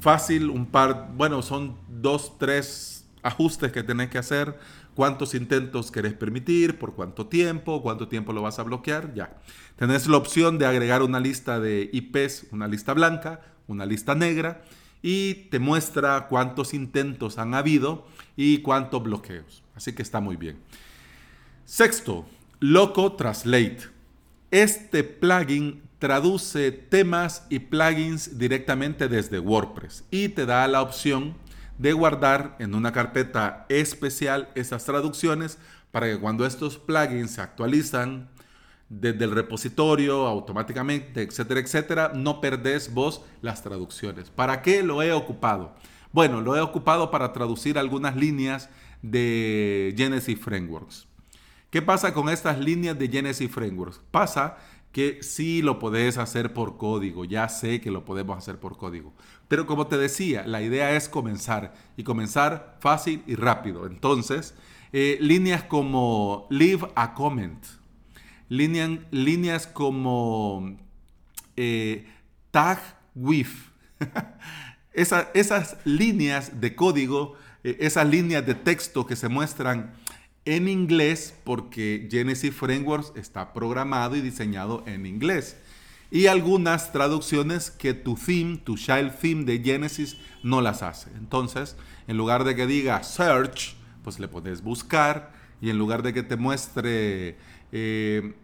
fácil, 0.00 0.50
un 0.50 0.66
par, 0.66 1.10
bueno, 1.14 1.42
son 1.42 1.76
dos, 1.88 2.38
tres 2.38 3.04
ajustes 3.22 3.72
que 3.72 3.82
tenés 3.82 4.08
que 4.08 4.18
hacer, 4.18 4.58
cuántos 4.96 5.34
intentos 5.34 5.92
querés 5.92 6.14
permitir, 6.14 6.78
por 6.78 6.94
cuánto 6.94 7.26
tiempo, 7.26 7.82
cuánto 7.82 8.08
tiempo 8.08 8.32
lo 8.32 8.40
vas 8.42 8.58
a 8.58 8.62
bloquear, 8.62 9.12
ya. 9.14 9.36
Tenés 9.76 10.08
la 10.08 10.16
opción 10.16 10.58
de 10.58 10.64
agregar 10.64 11.02
una 11.02 11.20
lista 11.20 11.60
de 11.60 11.90
IPs, 11.92 12.46
una 12.50 12.66
lista 12.66 12.94
blanca, 12.94 13.42
una 13.68 13.84
lista 13.84 14.14
negra, 14.14 14.64
y 15.02 15.34
te 15.50 15.58
muestra 15.58 16.28
cuántos 16.28 16.72
intentos 16.72 17.36
han 17.36 17.54
habido 17.54 18.06
y 18.36 18.58
cuántos 18.58 19.02
bloqueos. 19.02 19.62
Así 19.76 19.94
que 19.94 20.02
está 20.02 20.20
muy 20.20 20.36
bien. 20.36 20.56
Sexto, 21.66 22.26
Loco 22.58 23.12
Translate. 23.12 23.90
Este 24.50 25.04
plugin 25.04 25.82
traduce 25.98 26.72
temas 26.72 27.46
y 27.50 27.58
plugins 27.58 28.38
directamente 28.38 29.08
desde 29.08 29.40
WordPress 29.40 30.04
y 30.10 30.30
te 30.30 30.46
da 30.46 30.66
la 30.68 30.80
opción 30.80 31.34
de 31.78 31.92
guardar 31.92 32.56
en 32.58 32.74
una 32.74 32.92
carpeta 32.92 33.66
especial 33.68 34.48
esas 34.54 34.84
traducciones 34.84 35.58
para 35.90 36.06
que 36.06 36.18
cuando 36.18 36.46
estos 36.46 36.78
plugins 36.78 37.32
se 37.32 37.40
actualizan 37.40 38.28
desde 38.88 39.24
el 39.24 39.32
repositorio 39.32 40.26
automáticamente, 40.26 41.22
etcétera, 41.22 41.60
etcétera, 41.60 42.12
no 42.14 42.40
perdés 42.40 42.92
vos 42.92 43.22
las 43.42 43.62
traducciones. 43.62 44.30
¿Para 44.30 44.62
qué 44.62 44.82
lo 44.82 45.02
he 45.02 45.12
ocupado? 45.12 45.74
Bueno, 46.12 46.40
lo 46.40 46.56
he 46.56 46.60
ocupado 46.60 47.10
para 47.10 47.32
traducir 47.32 47.78
algunas 47.78 48.16
líneas 48.16 48.70
de 49.02 49.94
Genesis 49.96 50.38
Frameworks. 50.40 51.06
¿Qué 51.70 51.82
pasa 51.82 52.14
con 52.14 52.28
estas 52.28 52.58
líneas 52.58 52.98
de 52.98 53.08
Genesis 53.08 53.50
Frameworks? 53.50 54.00
Pasa 54.10 54.56
que 54.92 55.22
sí 55.22 55.60
lo 55.60 55.78
podés 55.78 56.16
hacer 56.16 56.54
por 56.54 56.78
código, 56.78 57.26
ya 57.26 57.48
sé 57.50 57.80
que 57.82 57.90
lo 57.90 58.04
podemos 58.04 58.38
hacer 58.38 58.58
por 58.58 58.78
código. 58.78 59.12
Pero 59.48 59.66
como 59.66 59.86
te 59.86 59.96
decía, 59.96 60.44
la 60.46 60.62
idea 60.62 60.96
es 60.96 61.08
comenzar 61.08 61.74
y 61.96 62.02
comenzar 62.02 62.76
fácil 62.80 63.22
y 63.26 63.36
rápido. 63.36 63.86
Entonces, 63.86 64.54
eh, 64.92 65.18
líneas 65.20 65.62
como 65.62 66.46
leave 66.50 66.88
a 66.94 67.14
comment, 67.14 67.64
líneas 68.48 69.66
como 69.66 70.76
eh, 71.56 72.06
tag 72.50 72.80
with, 73.14 73.48
esas 74.92 75.76
líneas 75.84 76.60
de 76.60 76.74
código, 76.74 77.34
eh, 77.62 77.76
esas 77.80 78.08
líneas 78.08 78.44
de 78.46 78.54
texto 78.54 79.06
que 79.06 79.16
se 79.16 79.28
muestran 79.28 79.92
en 80.44 80.68
inglés 80.68 81.34
porque 81.44 82.08
Genesis 82.10 82.54
Frameworks 82.54 83.12
está 83.16 83.52
programado 83.52 84.16
y 84.16 84.20
diseñado 84.20 84.82
en 84.86 85.06
inglés. 85.06 85.56
Y 86.16 86.28
algunas 86.28 86.92
traducciones 86.92 87.70
que 87.70 87.92
tu 87.92 88.14
theme, 88.14 88.56
tu 88.56 88.78
child 88.78 89.12
theme 89.20 89.44
de 89.44 89.58
Genesis 89.62 90.16
no 90.42 90.62
las 90.62 90.82
hace. 90.82 91.10
Entonces, 91.18 91.76
en 92.08 92.16
lugar 92.16 92.44
de 92.44 92.56
que 92.56 92.66
diga 92.66 93.02
search, 93.02 93.76
pues 94.02 94.18
le 94.18 94.26
puedes 94.26 94.62
buscar 94.62 95.34
y 95.60 95.68
en 95.68 95.76
lugar 95.76 96.02
de 96.02 96.14
que 96.14 96.22
te 96.22 96.36
muestre 96.36 97.36
eh, 97.70 98.34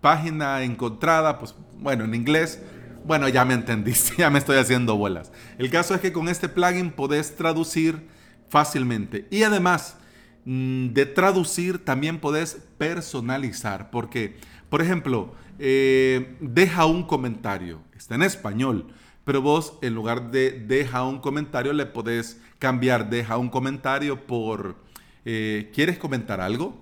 página 0.00 0.62
encontrada, 0.62 1.40
pues 1.40 1.56
bueno, 1.76 2.04
en 2.04 2.14
inglés, 2.14 2.62
bueno, 3.04 3.28
ya 3.28 3.44
me 3.44 3.54
entendiste, 3.54 4.14
ya 4.18 4.30
me 4.30 4.38
estoy 4.38 4.58
haciendo 4.58 4.96
bolas. 4.96 5.32
El 5.58 5.70
caso 5.70 5.92
es 5.96 6.00
que 6.00 6.12
con 6.12 6.28
este 6.28 6.48
plugin 6.48 6.92
podés 6.92 7.34
traducir 7.34 8.06
fácilmente. 8.48 9.26
Y 9.32 9.42
además, 9.42 9.96
de 10.44 11.06
traducir 11.06 11.84
también 11.84 12.20
podés 12.20 12.58
personalizar, 12.78 13.90
porque, 13.90 14.36
por 14.68 14.80
ejemplo, 14.80 15.34
eh, 15.58 16.36
deja 16.40 16.86
un 16.86 17.02
comentario, 17.02 17.80
está 17.96 18.14
en 18.14 18.22
español, 18.22 18.86
pero 19.24 19.42
vos 19.42 19.74
en 19.82 19.94
lugar 19.94 20.30
de 20.30 20.52
deja 20.52 21.04
un 21.04 21.18
comentario 21.18 21.72
le 21.72 21.84
podés 21.84 22.40
cambiar 22.58 23.10
deja 23.10 23.36
un 23.36 23.50
comentario 23.50 24.26
por 24.26 24.76
eh, 25.24 25.70
¿quieres 25.74 25.98
comentar 25.98 26.40
algo? 26.40 26.74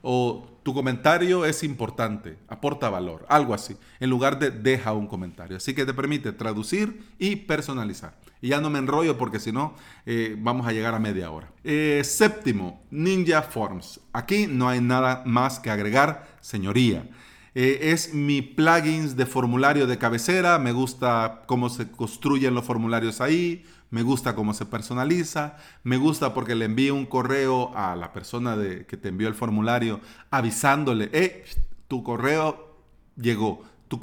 O 0.00 0.46
tu 0.62 0.72
comentario 0.72 1.44
es 1.44 1.62
importante, 1.62 2.38
aporta 2.48 2.88
valor, 2.88 3.26
algo 3.28 3.52
así, 3.52 3.76
en 4.00 4.08
lugar 4.08 4.38
de 4.38 4.50
deja 4.50 4.92
un 4.92 5.06
comentario. 5.06 5.58
Así 5.58 5.74
que 5.74 5.84
te 5.84 5.92
permite 5.92 6.32
traducir 6.32 7.04
y 7.18 7.36
personalizar. 7.36 8.14
Y 8.42 8.48
ya 8.48 8.60
no 8.60 8.68
me 8.68 8.80
enrollo 8.80 9.16
porque 9.16 9.40
si 9.40 9.52
no, 9.52 9.74
eh, 10.04 10.36
vamos 10.38 10.66
a 10.66 10.72
llegar 10.72 10.94
a 10.94 10.98
media 10.98 11.30
hora. 11.30 11.50
Eh, 11.64 12.02
séptimo, 12.04 12.82
Ninja 12.90 13.40
Forms. 13.40 14.00
Aquí 14.12 14.46
no 14.46 14.68
hay 14.68 14.82
nada 14.82 15.22
más 15.24 15.60
que 15.60 15.70
agregar, 15.70 16.26
señoría. 16.42 17.08
Eh, 17.54 17.92
es 17.92 18.12
mi 18.14 18.42
plugins 18.42 19.16
de 19.16 19.26
formulario 19.26 19.86
de 19.86 19.96
cabecera. 19.96 20.58
Me 20.58 20.72
gusta 20.72 21.42
cómo 21.46 21.68
se 21.70 21.90
construyen 21.90 22.54
los 22.54 22.64
formularios 22.64 23.20
ahí. 23.20 23.64
Me 23.90 24.02
gusta 24.02 24.34
cómo 24.34 24.54
se 24.54 24.66
personaliza. 24.66 25.56
Me 25.84 25.96
gusta 25.96 26.34
porque 26.34 26.54
le 26.54 26.64
envío 26.64 26.94
un 26.94 27.06
correo 27.06 27.76
a 27.76 27.94
la 27.94 28.12
persona 28.12 28.56
de, 28.56 28.86
que 28.86 28.96
te 28.96 29.10
envió 29.10 29.28
el 29.28 29.34
formulario 29.34 30.00
avisándole, 30.30 31.10
eh, 31.12 31.44
tu 31.88 32.02
correo 32.02 32.78
llegó 33.16 33.62
tu, 33.88 34.00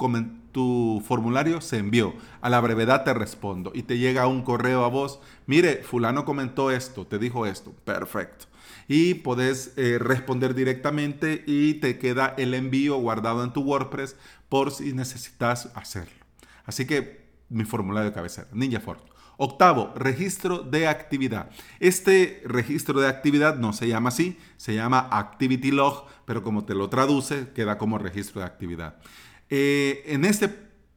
formulario 1.04 1.60
se 1.60 1.78
envió. 1.78 2.14
A 2.40 2.50
la 2.50 2.60
brevedad 2.60 3.04
te 3.04 3.14
respondo 3.14 3.72
y 3.74 3.82
te 3.82 3.98
llega 3.98 4.26
un 4.26 4.42
correo 4.42 4.84
a 4.84 4.88
vos. 4.88 5.20
Mire, 5.46 5.82
fulano 5.82 6.24
comentó 6.24 6.70
esto, 6.70 7.06
te 7.06 7.18
dijo 7.18 7.46
esto. 7.46 7.72
Perfecto. 7.84 8.46
Y 8.88 9.14
podés 9.14 9.72
eh, 9.76 9.98
responder 9.98 10.54
directamente 10.54 11.44
y 11.46 11.74
te 11.74 11.98
queda 11.98 12.34
el 12.38 12.54
envío 12.54 12.96
guardado 12.96 13.44
en 13.44 13.52
tu 13.52 13.62
WordPress 13.62 14.16
por 14.48 14.72
si 14.72 14.92
necesitas 14.92 15.70
hacerlo. 15.74 16.24
Así 16.64 16.86
que 16.86 17.20
mi 17.48 17.64
formulario 17.64 18.10
de 18.10 18.14
cabecera, 18.14 18.48
NinjaFort. 18.52 19.10
Octavo, 19.42 19.94
registro 19.96 20.58
de 20.58 20.86
actividad. 20.86 21.48
Este 21.78 22.42
registro 22.44 23.00
de 23.00 23.08
actividad 23.08 23.56
no 23.56 23.72
se 23.72 23.88
llama 23.88 24.10
así, 24.10 24.38
se 24.58 24.74
llama 24.74 25.08
Activity 25.10 25.70
Log, 25.70 26.04
pero 26.26 26.42
como 26.42 26.66
te 26.66 26.74
lo 26.74 26.90
traduce, 26.90 27.48
queda 27.54 27.78
como 27.78 27.96
registro 27.96 28.42
de 28.42 28.46
actividad. 28.46 28.98
Eh, 29.50 30.04
en 30.06 30.24
este 30.24 30.48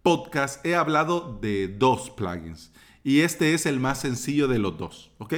podcast 0.03 0.63
he 0.63 0.75
hablado 0.75 1.39
de 1.41 1.67
dos 1.67 2.11
plugins 2.11 2.71
y 3.03 3.21
este 3.21 3.55
es 3.55 3.65
el 3.65 3.79
más 3.79 3.99
sencillo 4.01 4.47
de 4.47 4.59
los 4.59 4.77
dos, 4.77 5.11
¿ok? 5.17 5.33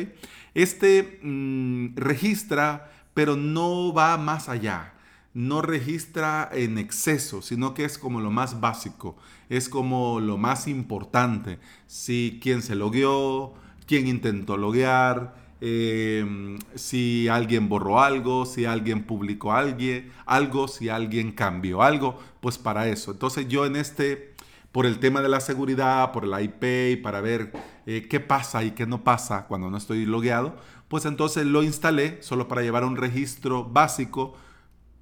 Este 0.54 1.20
mm, 1.24 1.96
registra, 1.96 2.92
pero 3.14 3.38
no 3.38 3.94
va 3.94 4.18
más 4.18 4.50
allá. 4.50 4.92
No 5.34 5.62
registra 5.62 6.50
en 6.54 6.78
exceso, 6.78 7.42
sino 7.42 7.74
que 7.74 7.86
es 7.86 7.98
como 7.98 8.22
lo 8.22 8.32
más 8.32 8.62
básico, 8.62 9.18
es 9.50 9.68
como 9.70 10.20
lo 10.20 10.38
más 10.38 10.68
importante. 10.68 11.60
Si 11.88 12.40
quién 12.42 12.62
se 12.62 12.76
logueó, 12.76 13.54
quién 13.86 14.08
intentó 14.08 14.58
loguear, 14.58 15.45
Em, 15.62 16.60
si 16.76 17.28
alguien 17.30 17.70
borró 17.70 18.02
algo, 18.02 18.46
si 18.46 18.66
alguien 18.66 19.04
publicó 19.04 19.54
algo, 19.54 20.68
si 20.68 20.90
alguien 20.90 21.32
cambió 21.32 21.82
algo, 21.82 22.20
pues 22.42 22.58
para 22.58 22.88
eso. 22.88 23.12
Entonces 23.12 23.48
yo 23.48 23.66
en 23.66 23.76
este, 23.78 24.34
por 24.72 24.86
el 24.86 25.00
tema 25.00 25.22
de 25.22 25.30
la 25.30 25.40
seguridad, 25.40 26.12
por 26.12 26.26
el 26.26 26.44
IP 26.44 26.92
y 26.92 26.96
para 26.98 27.22
ver 27.22 27.54
eh, 27.86 28.08
qué 28.10 28.20
pasa 28.20 28.64
y 28.64 28.72
qué 28.72 28.86
no 28.86 29.04
pasa 29.04 29.46
cuando 29.48 29.70
no 29.70 29.78
estoy 29.78 30.06
logueado, 30.06 30.58
pues 30.88 31.06
entonces 31.06 31.46
lo 31.46 31.64
instalé 31.64 32.22
solo 32.22 32.48
para 32.48 32.62
llevar 32.62 32.84
un 32.84 32.98
registro 32.98 33.64
básico 33.64 34.36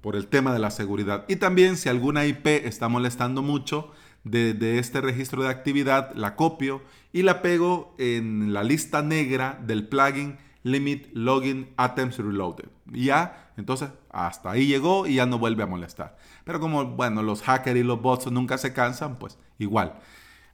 por 0.00 0.16
el 0.16 0.28
tema 0.28 0.52
de 0.52 0.58
la 0.60 0.70
seguridad. 0.70 1.24
Y 1.28 1.36
también 1.36 1.76
si 1.76 1.88
alguna 1.88 2.26
IP 2.26 2.46
está 2.46 2.88
molestando 2.88 3.42
mucho 3.42 3.90
de, 4.22 4.78
este 4.78 5.00
registro 5.00 5.42
de 5.42 5.48
actividad, 5.48 6.14
la 6.14 6.36
copio 6.36 6.82
y 7.12 7.22
la 7.22 7.42
pego 7.42 7.94
en 7.98 8.52
la 8.52 8.64
lista 8.64 9.02
negra 9.02 9.58
del 9.66 9.88
plugin 9.88 10.38
Limit 10.64 11.10
Login 11.12 11.72
Attempts 11.76 12.18
Reloaded. 12.18 12.68
Ya, 12.86 13.52
entonces 13.56 13.90
hasta 14.10 14.50
ahí 14.50 14.66
llegó 14.66 15.06
y 15.06 15.16
ya 15.16 15.26
no 15.26 15.38
vuelve 15.38 15.62
a 15.62 15.66
molestar. 15.66 16.16
Pero 16.44 16.58
como, 16.58 16.84
bueno, 16.84 17.22
los 17.22 17.42
hackers 17.42 17.78
y 17.78 17.84
los 17.84 18.02
bots 18.02 18.30
nunca 18.32 18.58
se 18.58 18.72
cansan, 18.72 19.16
pues 19.16 19.38
igual. 19.58 19.94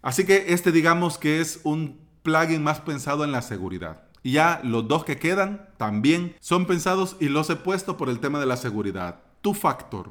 Así 0.02 0.26
que 0.26 0.52
este 0.52 0.72
digamos 0.72 1.16
que 1.16 1.40
es 1.40 1.60
un 1.64 2.00
plugin 2.22 2.62
más 2.62 2.80
pensado 2.80 3.24
en 3.24 3.32
la 3.32 3.40
seguridad. 3.40 4.02
Y 4.22 4.32
ya 4.32 4.60
los 4.64 4.86
dos 4.86 5.04
que 5.04 5.18
quedan 5.18 5.68
también 5.78 6.36
son 6.40 6.66
pensados 6.66 7.16
y 7.20 7.28
los 7.28 7.48
he 7.48 7.56
puesto 7.56 7.96
por 7.96 8.10
el 8.10 8.20
tema 8.20 8.38
de 8.38 8.46
la 8.46 8.56
seguridad. 8.56 9.20
Two 9.40 9.54
Factor. 9.54 10.10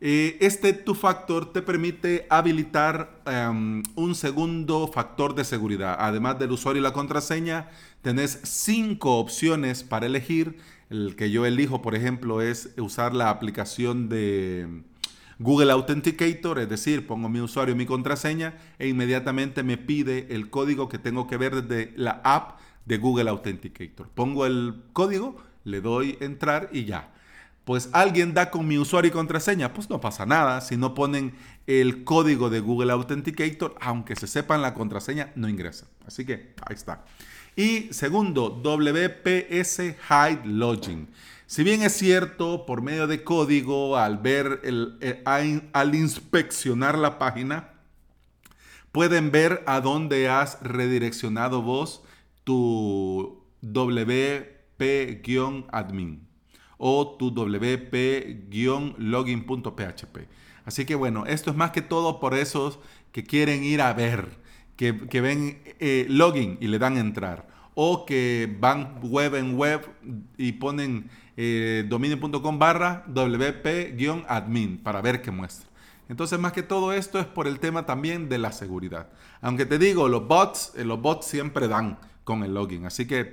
Eh, 0.00 0.36
este 0.40 0.74
Two 0.74 0.94
Factor 0.94 1.52
te 1.52 1.62
permite 1.62 2.26
habilitar 2.28 3.22
em, 3.24 3.82
un 3.94 4.14
segundo 4.14 4.88
factor 4.88 5.34
de 5.34 5.44
seguridad. 5.44 5.96
Además 5.98 6.38
del 6.38 6.52
usuario 6.52 6.80
y 6.80 6.82
la 6.82 6.92
contraseña, 6.92 7.70
tenés 8.02 8.40
cinco 8.42 9.18
opciones 9.18 9.84
para 9.84 10.06
elegir. 10.06 10.58
El 10.90 11.16
que 11.16 11.30
yo 11.30 11.46
elijo, 11.46 11.80
por 11.80 11.94
ejemplo, 11.94 12.42
es 12.42 12.74
usar 12.76 13.14
la 13.14 13.30
aplicación 13.30 14.08
de 14.08 14.82
Google 15.38 15.72
Authenticator, 15.72 16.58
es 16.58 16.68
decir, 16.68 17.06
pongo 17.06 17.28
mi 17.28 17.40
usuario 17.40 17.74
y 17.74 17.78
mi 17.78 17.86
contraseña 17.86 18.54
e 18.78 18.88
inmediatamente 18.88 19.62
me 19.62 19.78
pide 19.78 20.26
el 20.30 20.50
código 20.50 20.88
que 20.88 20.98
tengo 20.98 21.26
que 21.26 21.36
ver 21.38 21.62
desde 21.62 21.92
la 21.96 22.20
app 22.22 22.60
de 22.84 22.98
Google 22.98 23.30
Authenticator. 23.30 24.08
Pongo 24.10 24.46
el 24.46 24.82
código, 24.92 25.36
le 25.64 25.80
doy 25.80 26.16
entrar 26.20 26.68
y 26.72 26.84
ya 26.84 27.15
pues 27.66 27.90
alguien 27.92 28.32
da 28.32 28.48
con 28.52 28.66
mi 28.68 28.78
usuario 28.78 29.08
y 29.08 29.12
contraseña, 29.12 29.74
pues 29.74 29.90
no 29.90 30.00
pasa 30.00 30.24
nada. 30.24 30.60
Si 30.60 30.76
no 30.76 30.94
ponen 30.94 31.34
el 31.66 32.04
código 32.04 32.48
de 32.48 32.60
Google 32.60 32.92
Authenticator, 32.92 33.74
aunque 33.80 34.14
se 34.14 34.28
sepan 34.28 34.62
la 34.62 34.72
contraseña, 34.72 35.32
no 35.34 35.48
ingresan. 35.48 35.88
Así 36.06 36.24
que 36.24 36.54
ahí 36.64 36.76
está. 36.76 37.04
Y 37.56 37.92
segundo, 37.92 38.50
WPS 38.50 39.80
Hide 39.80 40.42
Login. 40.44 41.08
Si 41.48 41.64
bien 41.64 41.82
es 41.82 41.94
cierto, 41.94 42.66
por 42.66 42.82
medio 42.82 43.08
de 43.08 43.24
código, 43.24 43.96
al 43.96 44.18
ver, 44.18 44.60
el, 44.62 44.96
eh, 45.00 45.20
al 45.24 45.94
inspeccionar 45.96 46.96
la 46.96 47.18
página, 47.18 47.72
pueden 48.92 49.32
ver 49.32 49.64
a 49.66 49.80
dónde 49.80 50.28
has 50.28 50.62
redireccionado 50.62 51.62
vos 51.62 52.04
tu 52.44 53.42
WP-admin 53.60 54.36
o 56.78 57.16
tu 57.18 57.30
WP-login.php. 57.30 60.18
Así 60.64 60.84
que 60.84 60.94
bueno, 60.94 61.26
esto 61.26 61.50
es 61.50 61.56
más 61.56 61.70
que 61.70 61.82
todo 61.82 62.20
por 62.20 62.34
esos 62.34 62.78
que 63.12 63.24
quieren 63.24 63.64
ir 63.64 63.80
a 63.80 63.92
ver, 63.92 64.38
que, 64.76 64.92
ven 64.92 65.62
eh, 65.78 66.06
login 66.08 66.58
y 66.60 66.66
le 66.66 66.78
dan 66.78 66.98
entrar, 66.98 67.48
o 67.74 68.04
que 68.04 68.54
van 68.60 68.98
web 69.02 69.36
en 69.36 69.56
web 69.56 69.88
y 70.36 70.52
ponen 70.52 71.08
eh, 71.36 71.84
dominio.com 71.88 72.58
barra 72.58 73.04
wp-admin 73.06 74.82
para 74.82 75.00
ver 75.00 75.22
qué 75.22 75.30
muestra. 75.30 75.68
Entonces, 76.08 76.38
más 76.38 76.52
que 76.52 76.62
todo 76.62 76.92
esto 76.92 77.18
es 77.18 77.26
por 77.26 77.48
el 77.48 77.58
tema 77.58 77.84
también 77.84 78.28
de 78.28 78.38
la 78.38 78.52
seguridad. 78.52 79.08
Aunque 79.40 79.66
te 79.66 79.78
digo, 79.78 80.08
los 80.08 80.28
bots, 80.28 80.72
eh, 80.76 80.84
los 80.84 81.00
bots 81.00 81.26
siempre 81.26 81.68
dan 81.68 81.98
con 82.26 82.42
el 82.42 82.52
login. 82.52 82.84
Así 82.84 83.06
que 83.06 83.30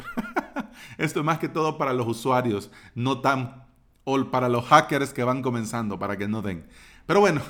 esto 0.98 1.20
es 1.20 1.26
más 1.26 1.40
que 1.40 1.50
todo 1.50 1.78
para 1.78 1.92
los 1.92 2.08
usuarios, 2.08 2.70
no 2.96 3.20
tan, 3.20 3.66
o 4.06 4.24
para 4.26 4.48
los 4.48 4.66
hackers 4.66 5.12
que 5.12 5.24
van 5.24 5.42
comenzando, 5.42 6.00
para 6.00 6.16
que 6.16 6.30
no 6.30 6.42
den. 6.42 6.66
Pero 7.06 7.20
bueno, 7.20 7.42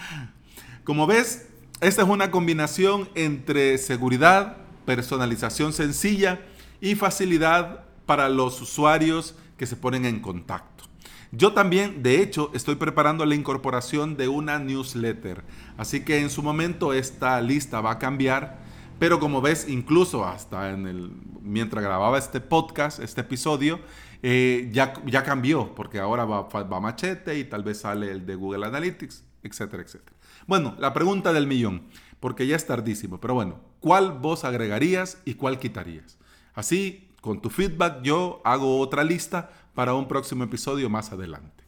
como 0.84 1.06
ves, 1.06 1.46
esta 1.80 2.02
es 2.02 2.08
una 2.08 2.30
combinación 2.30 3.08
entre 3.14 3.76
seguridad, 3.76 4.56
personalización 4.86 5.72
sencilla 5.72 6.40
y 6.80 6.94
facilidad 6.94 7.84
para 8.06 8.28
los 8.28 8.60
usuarios 8.62 9.36
que 9.58 9.66
se 9.66 9.76
ponen 9.76 10.06
en 10.06 10.20
contacto. 10.20 10.84
Yo 11.32 11.52
también, 11.52 12.02
de 12.02 12.22
hecho, 12.22 12.50
estoy 12.54 12.76
preparando 12.76 13.26
la 13.26 13.34
incorporación 13.34 14.16
de 14.16 14.28
una 14.28 14.58
newsletter, 14.58 15.44
así 15.76 16.04
que 16.04 16.20
en 16.20 16.30
su 16.30 16.42
momento 16.42 16.92
esta 16.94 17.40
lista 17.40 17.80
va 17.80 17.92
a 17.92 17.98
cambiar, 17.98 18.61
pero 18.98 19.18
como 19.18 19.40
ves, 19.40 19.68
incluso 19.68 20.24
hasta 20.24 20.70
en 20.70 20.86
el, 20.86 21.10
mientras 21.40 21.82
grababa 21.82 22.18
este 22.18 22.40
podcast, 22.40 23.00
este 23.00 23.22
episodio, 23.22 23.80
eh, 24.22 24.70
ya, 24.72 24.94
ya 25.06 25.24
cambió, 25.24 25.74
porque 25.74 25.98
ahora 25.98 26.24
va, 26.24 26.42
va 26.42 26.80
Machete 26.80 27.38
y 27.38 27.44
tal 27.44 27.64
vez 27.64 27.80
sale 27.80 28.10
el 28.10 28.24
de 28.24 28.34
Google 28.34 28.66
Analytics, 28.66 29.24
etcétera, 29.42 29.82
etcétera. 29.82 30.16
Bueno, 30.46 30.74
la 30.78 30.92
pregunta 30.92 31.32
del 31.32 31.46
millón, 31.46 31.82
porque 32.20 32.46
ya 32.46 32.56
es 32.56 32.66
tardísimo, 32.66 33.20
pero 33.20 33.34
bueno, 33.34 33.60
¿cuál 33.80 34.12
vos 34.12 34.44
agregarías 34.44 35.18
y 35.24 35.34
cuál 35.34 35.58
quitarías? 35.58 36.18
Así 36.54 37.08
con 37.20 37.40
tu 37.40 37.50
feedback 37.50 38.02
yo 38.02 38.40
hago 38.44 38.80
otra 38.80 39.04
lista 39.04 39.50
para 39.74 39.94
un 39.94 40.08
próximo 40.08 40.44
episodio 40.44 40.90
más 40.90 41.12
adelante. 41.12 41.61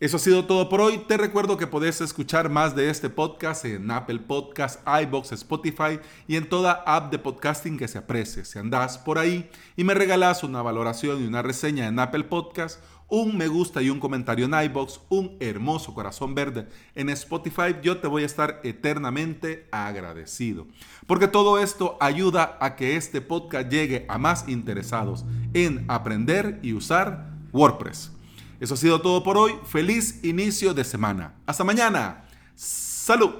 Eso 0.00 0.16
ha 0.16 0.20
sido 0.20 0.46
todo 0.46 0.70
por 0.70 0.80
hoy. 0.80 0.96
Te 1.06 1.18
recuerdo 1.18 1.58
que 1.58 1.66
podés 1.66 2.00
escuchar 2.00 2.48
más 2.48 2.74
de 2.74 2.88
este 2.88 3.10
podcast 3.10 3.66
en 3.66 3.90
Apple 3.90 4.20
Podcasts, 4.20 4.82
iBox, 5.02 5.32
Spotify 5.32 6.00
y 6.26 6.36
en 6.36 6.48
toda 6.48 6.82
app 6.86 7.12
de 7.12 7.18
podcasting 7.18 7.76
que 7.76 7.86
se 7.86 7.98
aprecie. 7.98 8.46
Si 8.46 8.58
andás 8.58 8.96
por 8.96 9.18
ahí 9.18 9.50
y 9.76 9.84
me 9.84 9.92
regalás 9.92 10.42
una 10.42 10.62
valoración 10.62 11.22
y 11.22 11.26
una 11.26 11.42
reseña 11.42 11.86
en 11.86 11.98
Apple 11.98 12.24
Podcasts 12.24 12.80
un 13.10 13.36
me 13.36 13.48
gusta 13.48 13.82
y 13.82 13.90
un 13.90 14.00
comentario 14.00 14.46
en 14.46 14.54
iBox, 14.54 15.00
un 15.10 15.36
hermoso 15.38 15.92
corazón 15.92 16.34
verde 16.34 16.68
en 16.94 17.10
Spotify, 17.10 17.76
yo 17.82 17.98
te 17.98 18.06
voy 18.06 18.22
a 18.22 18.26
estar 18.26 18.60
eternamente 18.62 19.68
agradecido. 19.70 20.66
Porque 21.06 21.28
todo 21.28 21.58
esto 21.58 21.98
ayuda 22.00 22.56
a 22.60 22.74
que 22.74 22.96
este 22.96 23.20
podcast 23.20 23.68
llegue 23.68 24.06
a 24.08 24.16
más 24.16 24.48
interesados 24.48 25.26
en 25.52 25.84
aprender 25.88 26.58
y 26.62 26.72
usar 26.72 27.32
WordPress. 27.52 28.12
Eso 28.60 28.74
ha 28.74 28.76
sido 28.76 29.00
todo 29.00 29.22
por 29.24 29.38
hoy. 29.38 29.54
Feliz 29.64 30.22
inicio 30.22 30.74
de 30.74 30.84
semana. 30.84 31.34
Hasta 31.46 31.64
mañana. 31.64 32.26
Salud. 32.54 33.30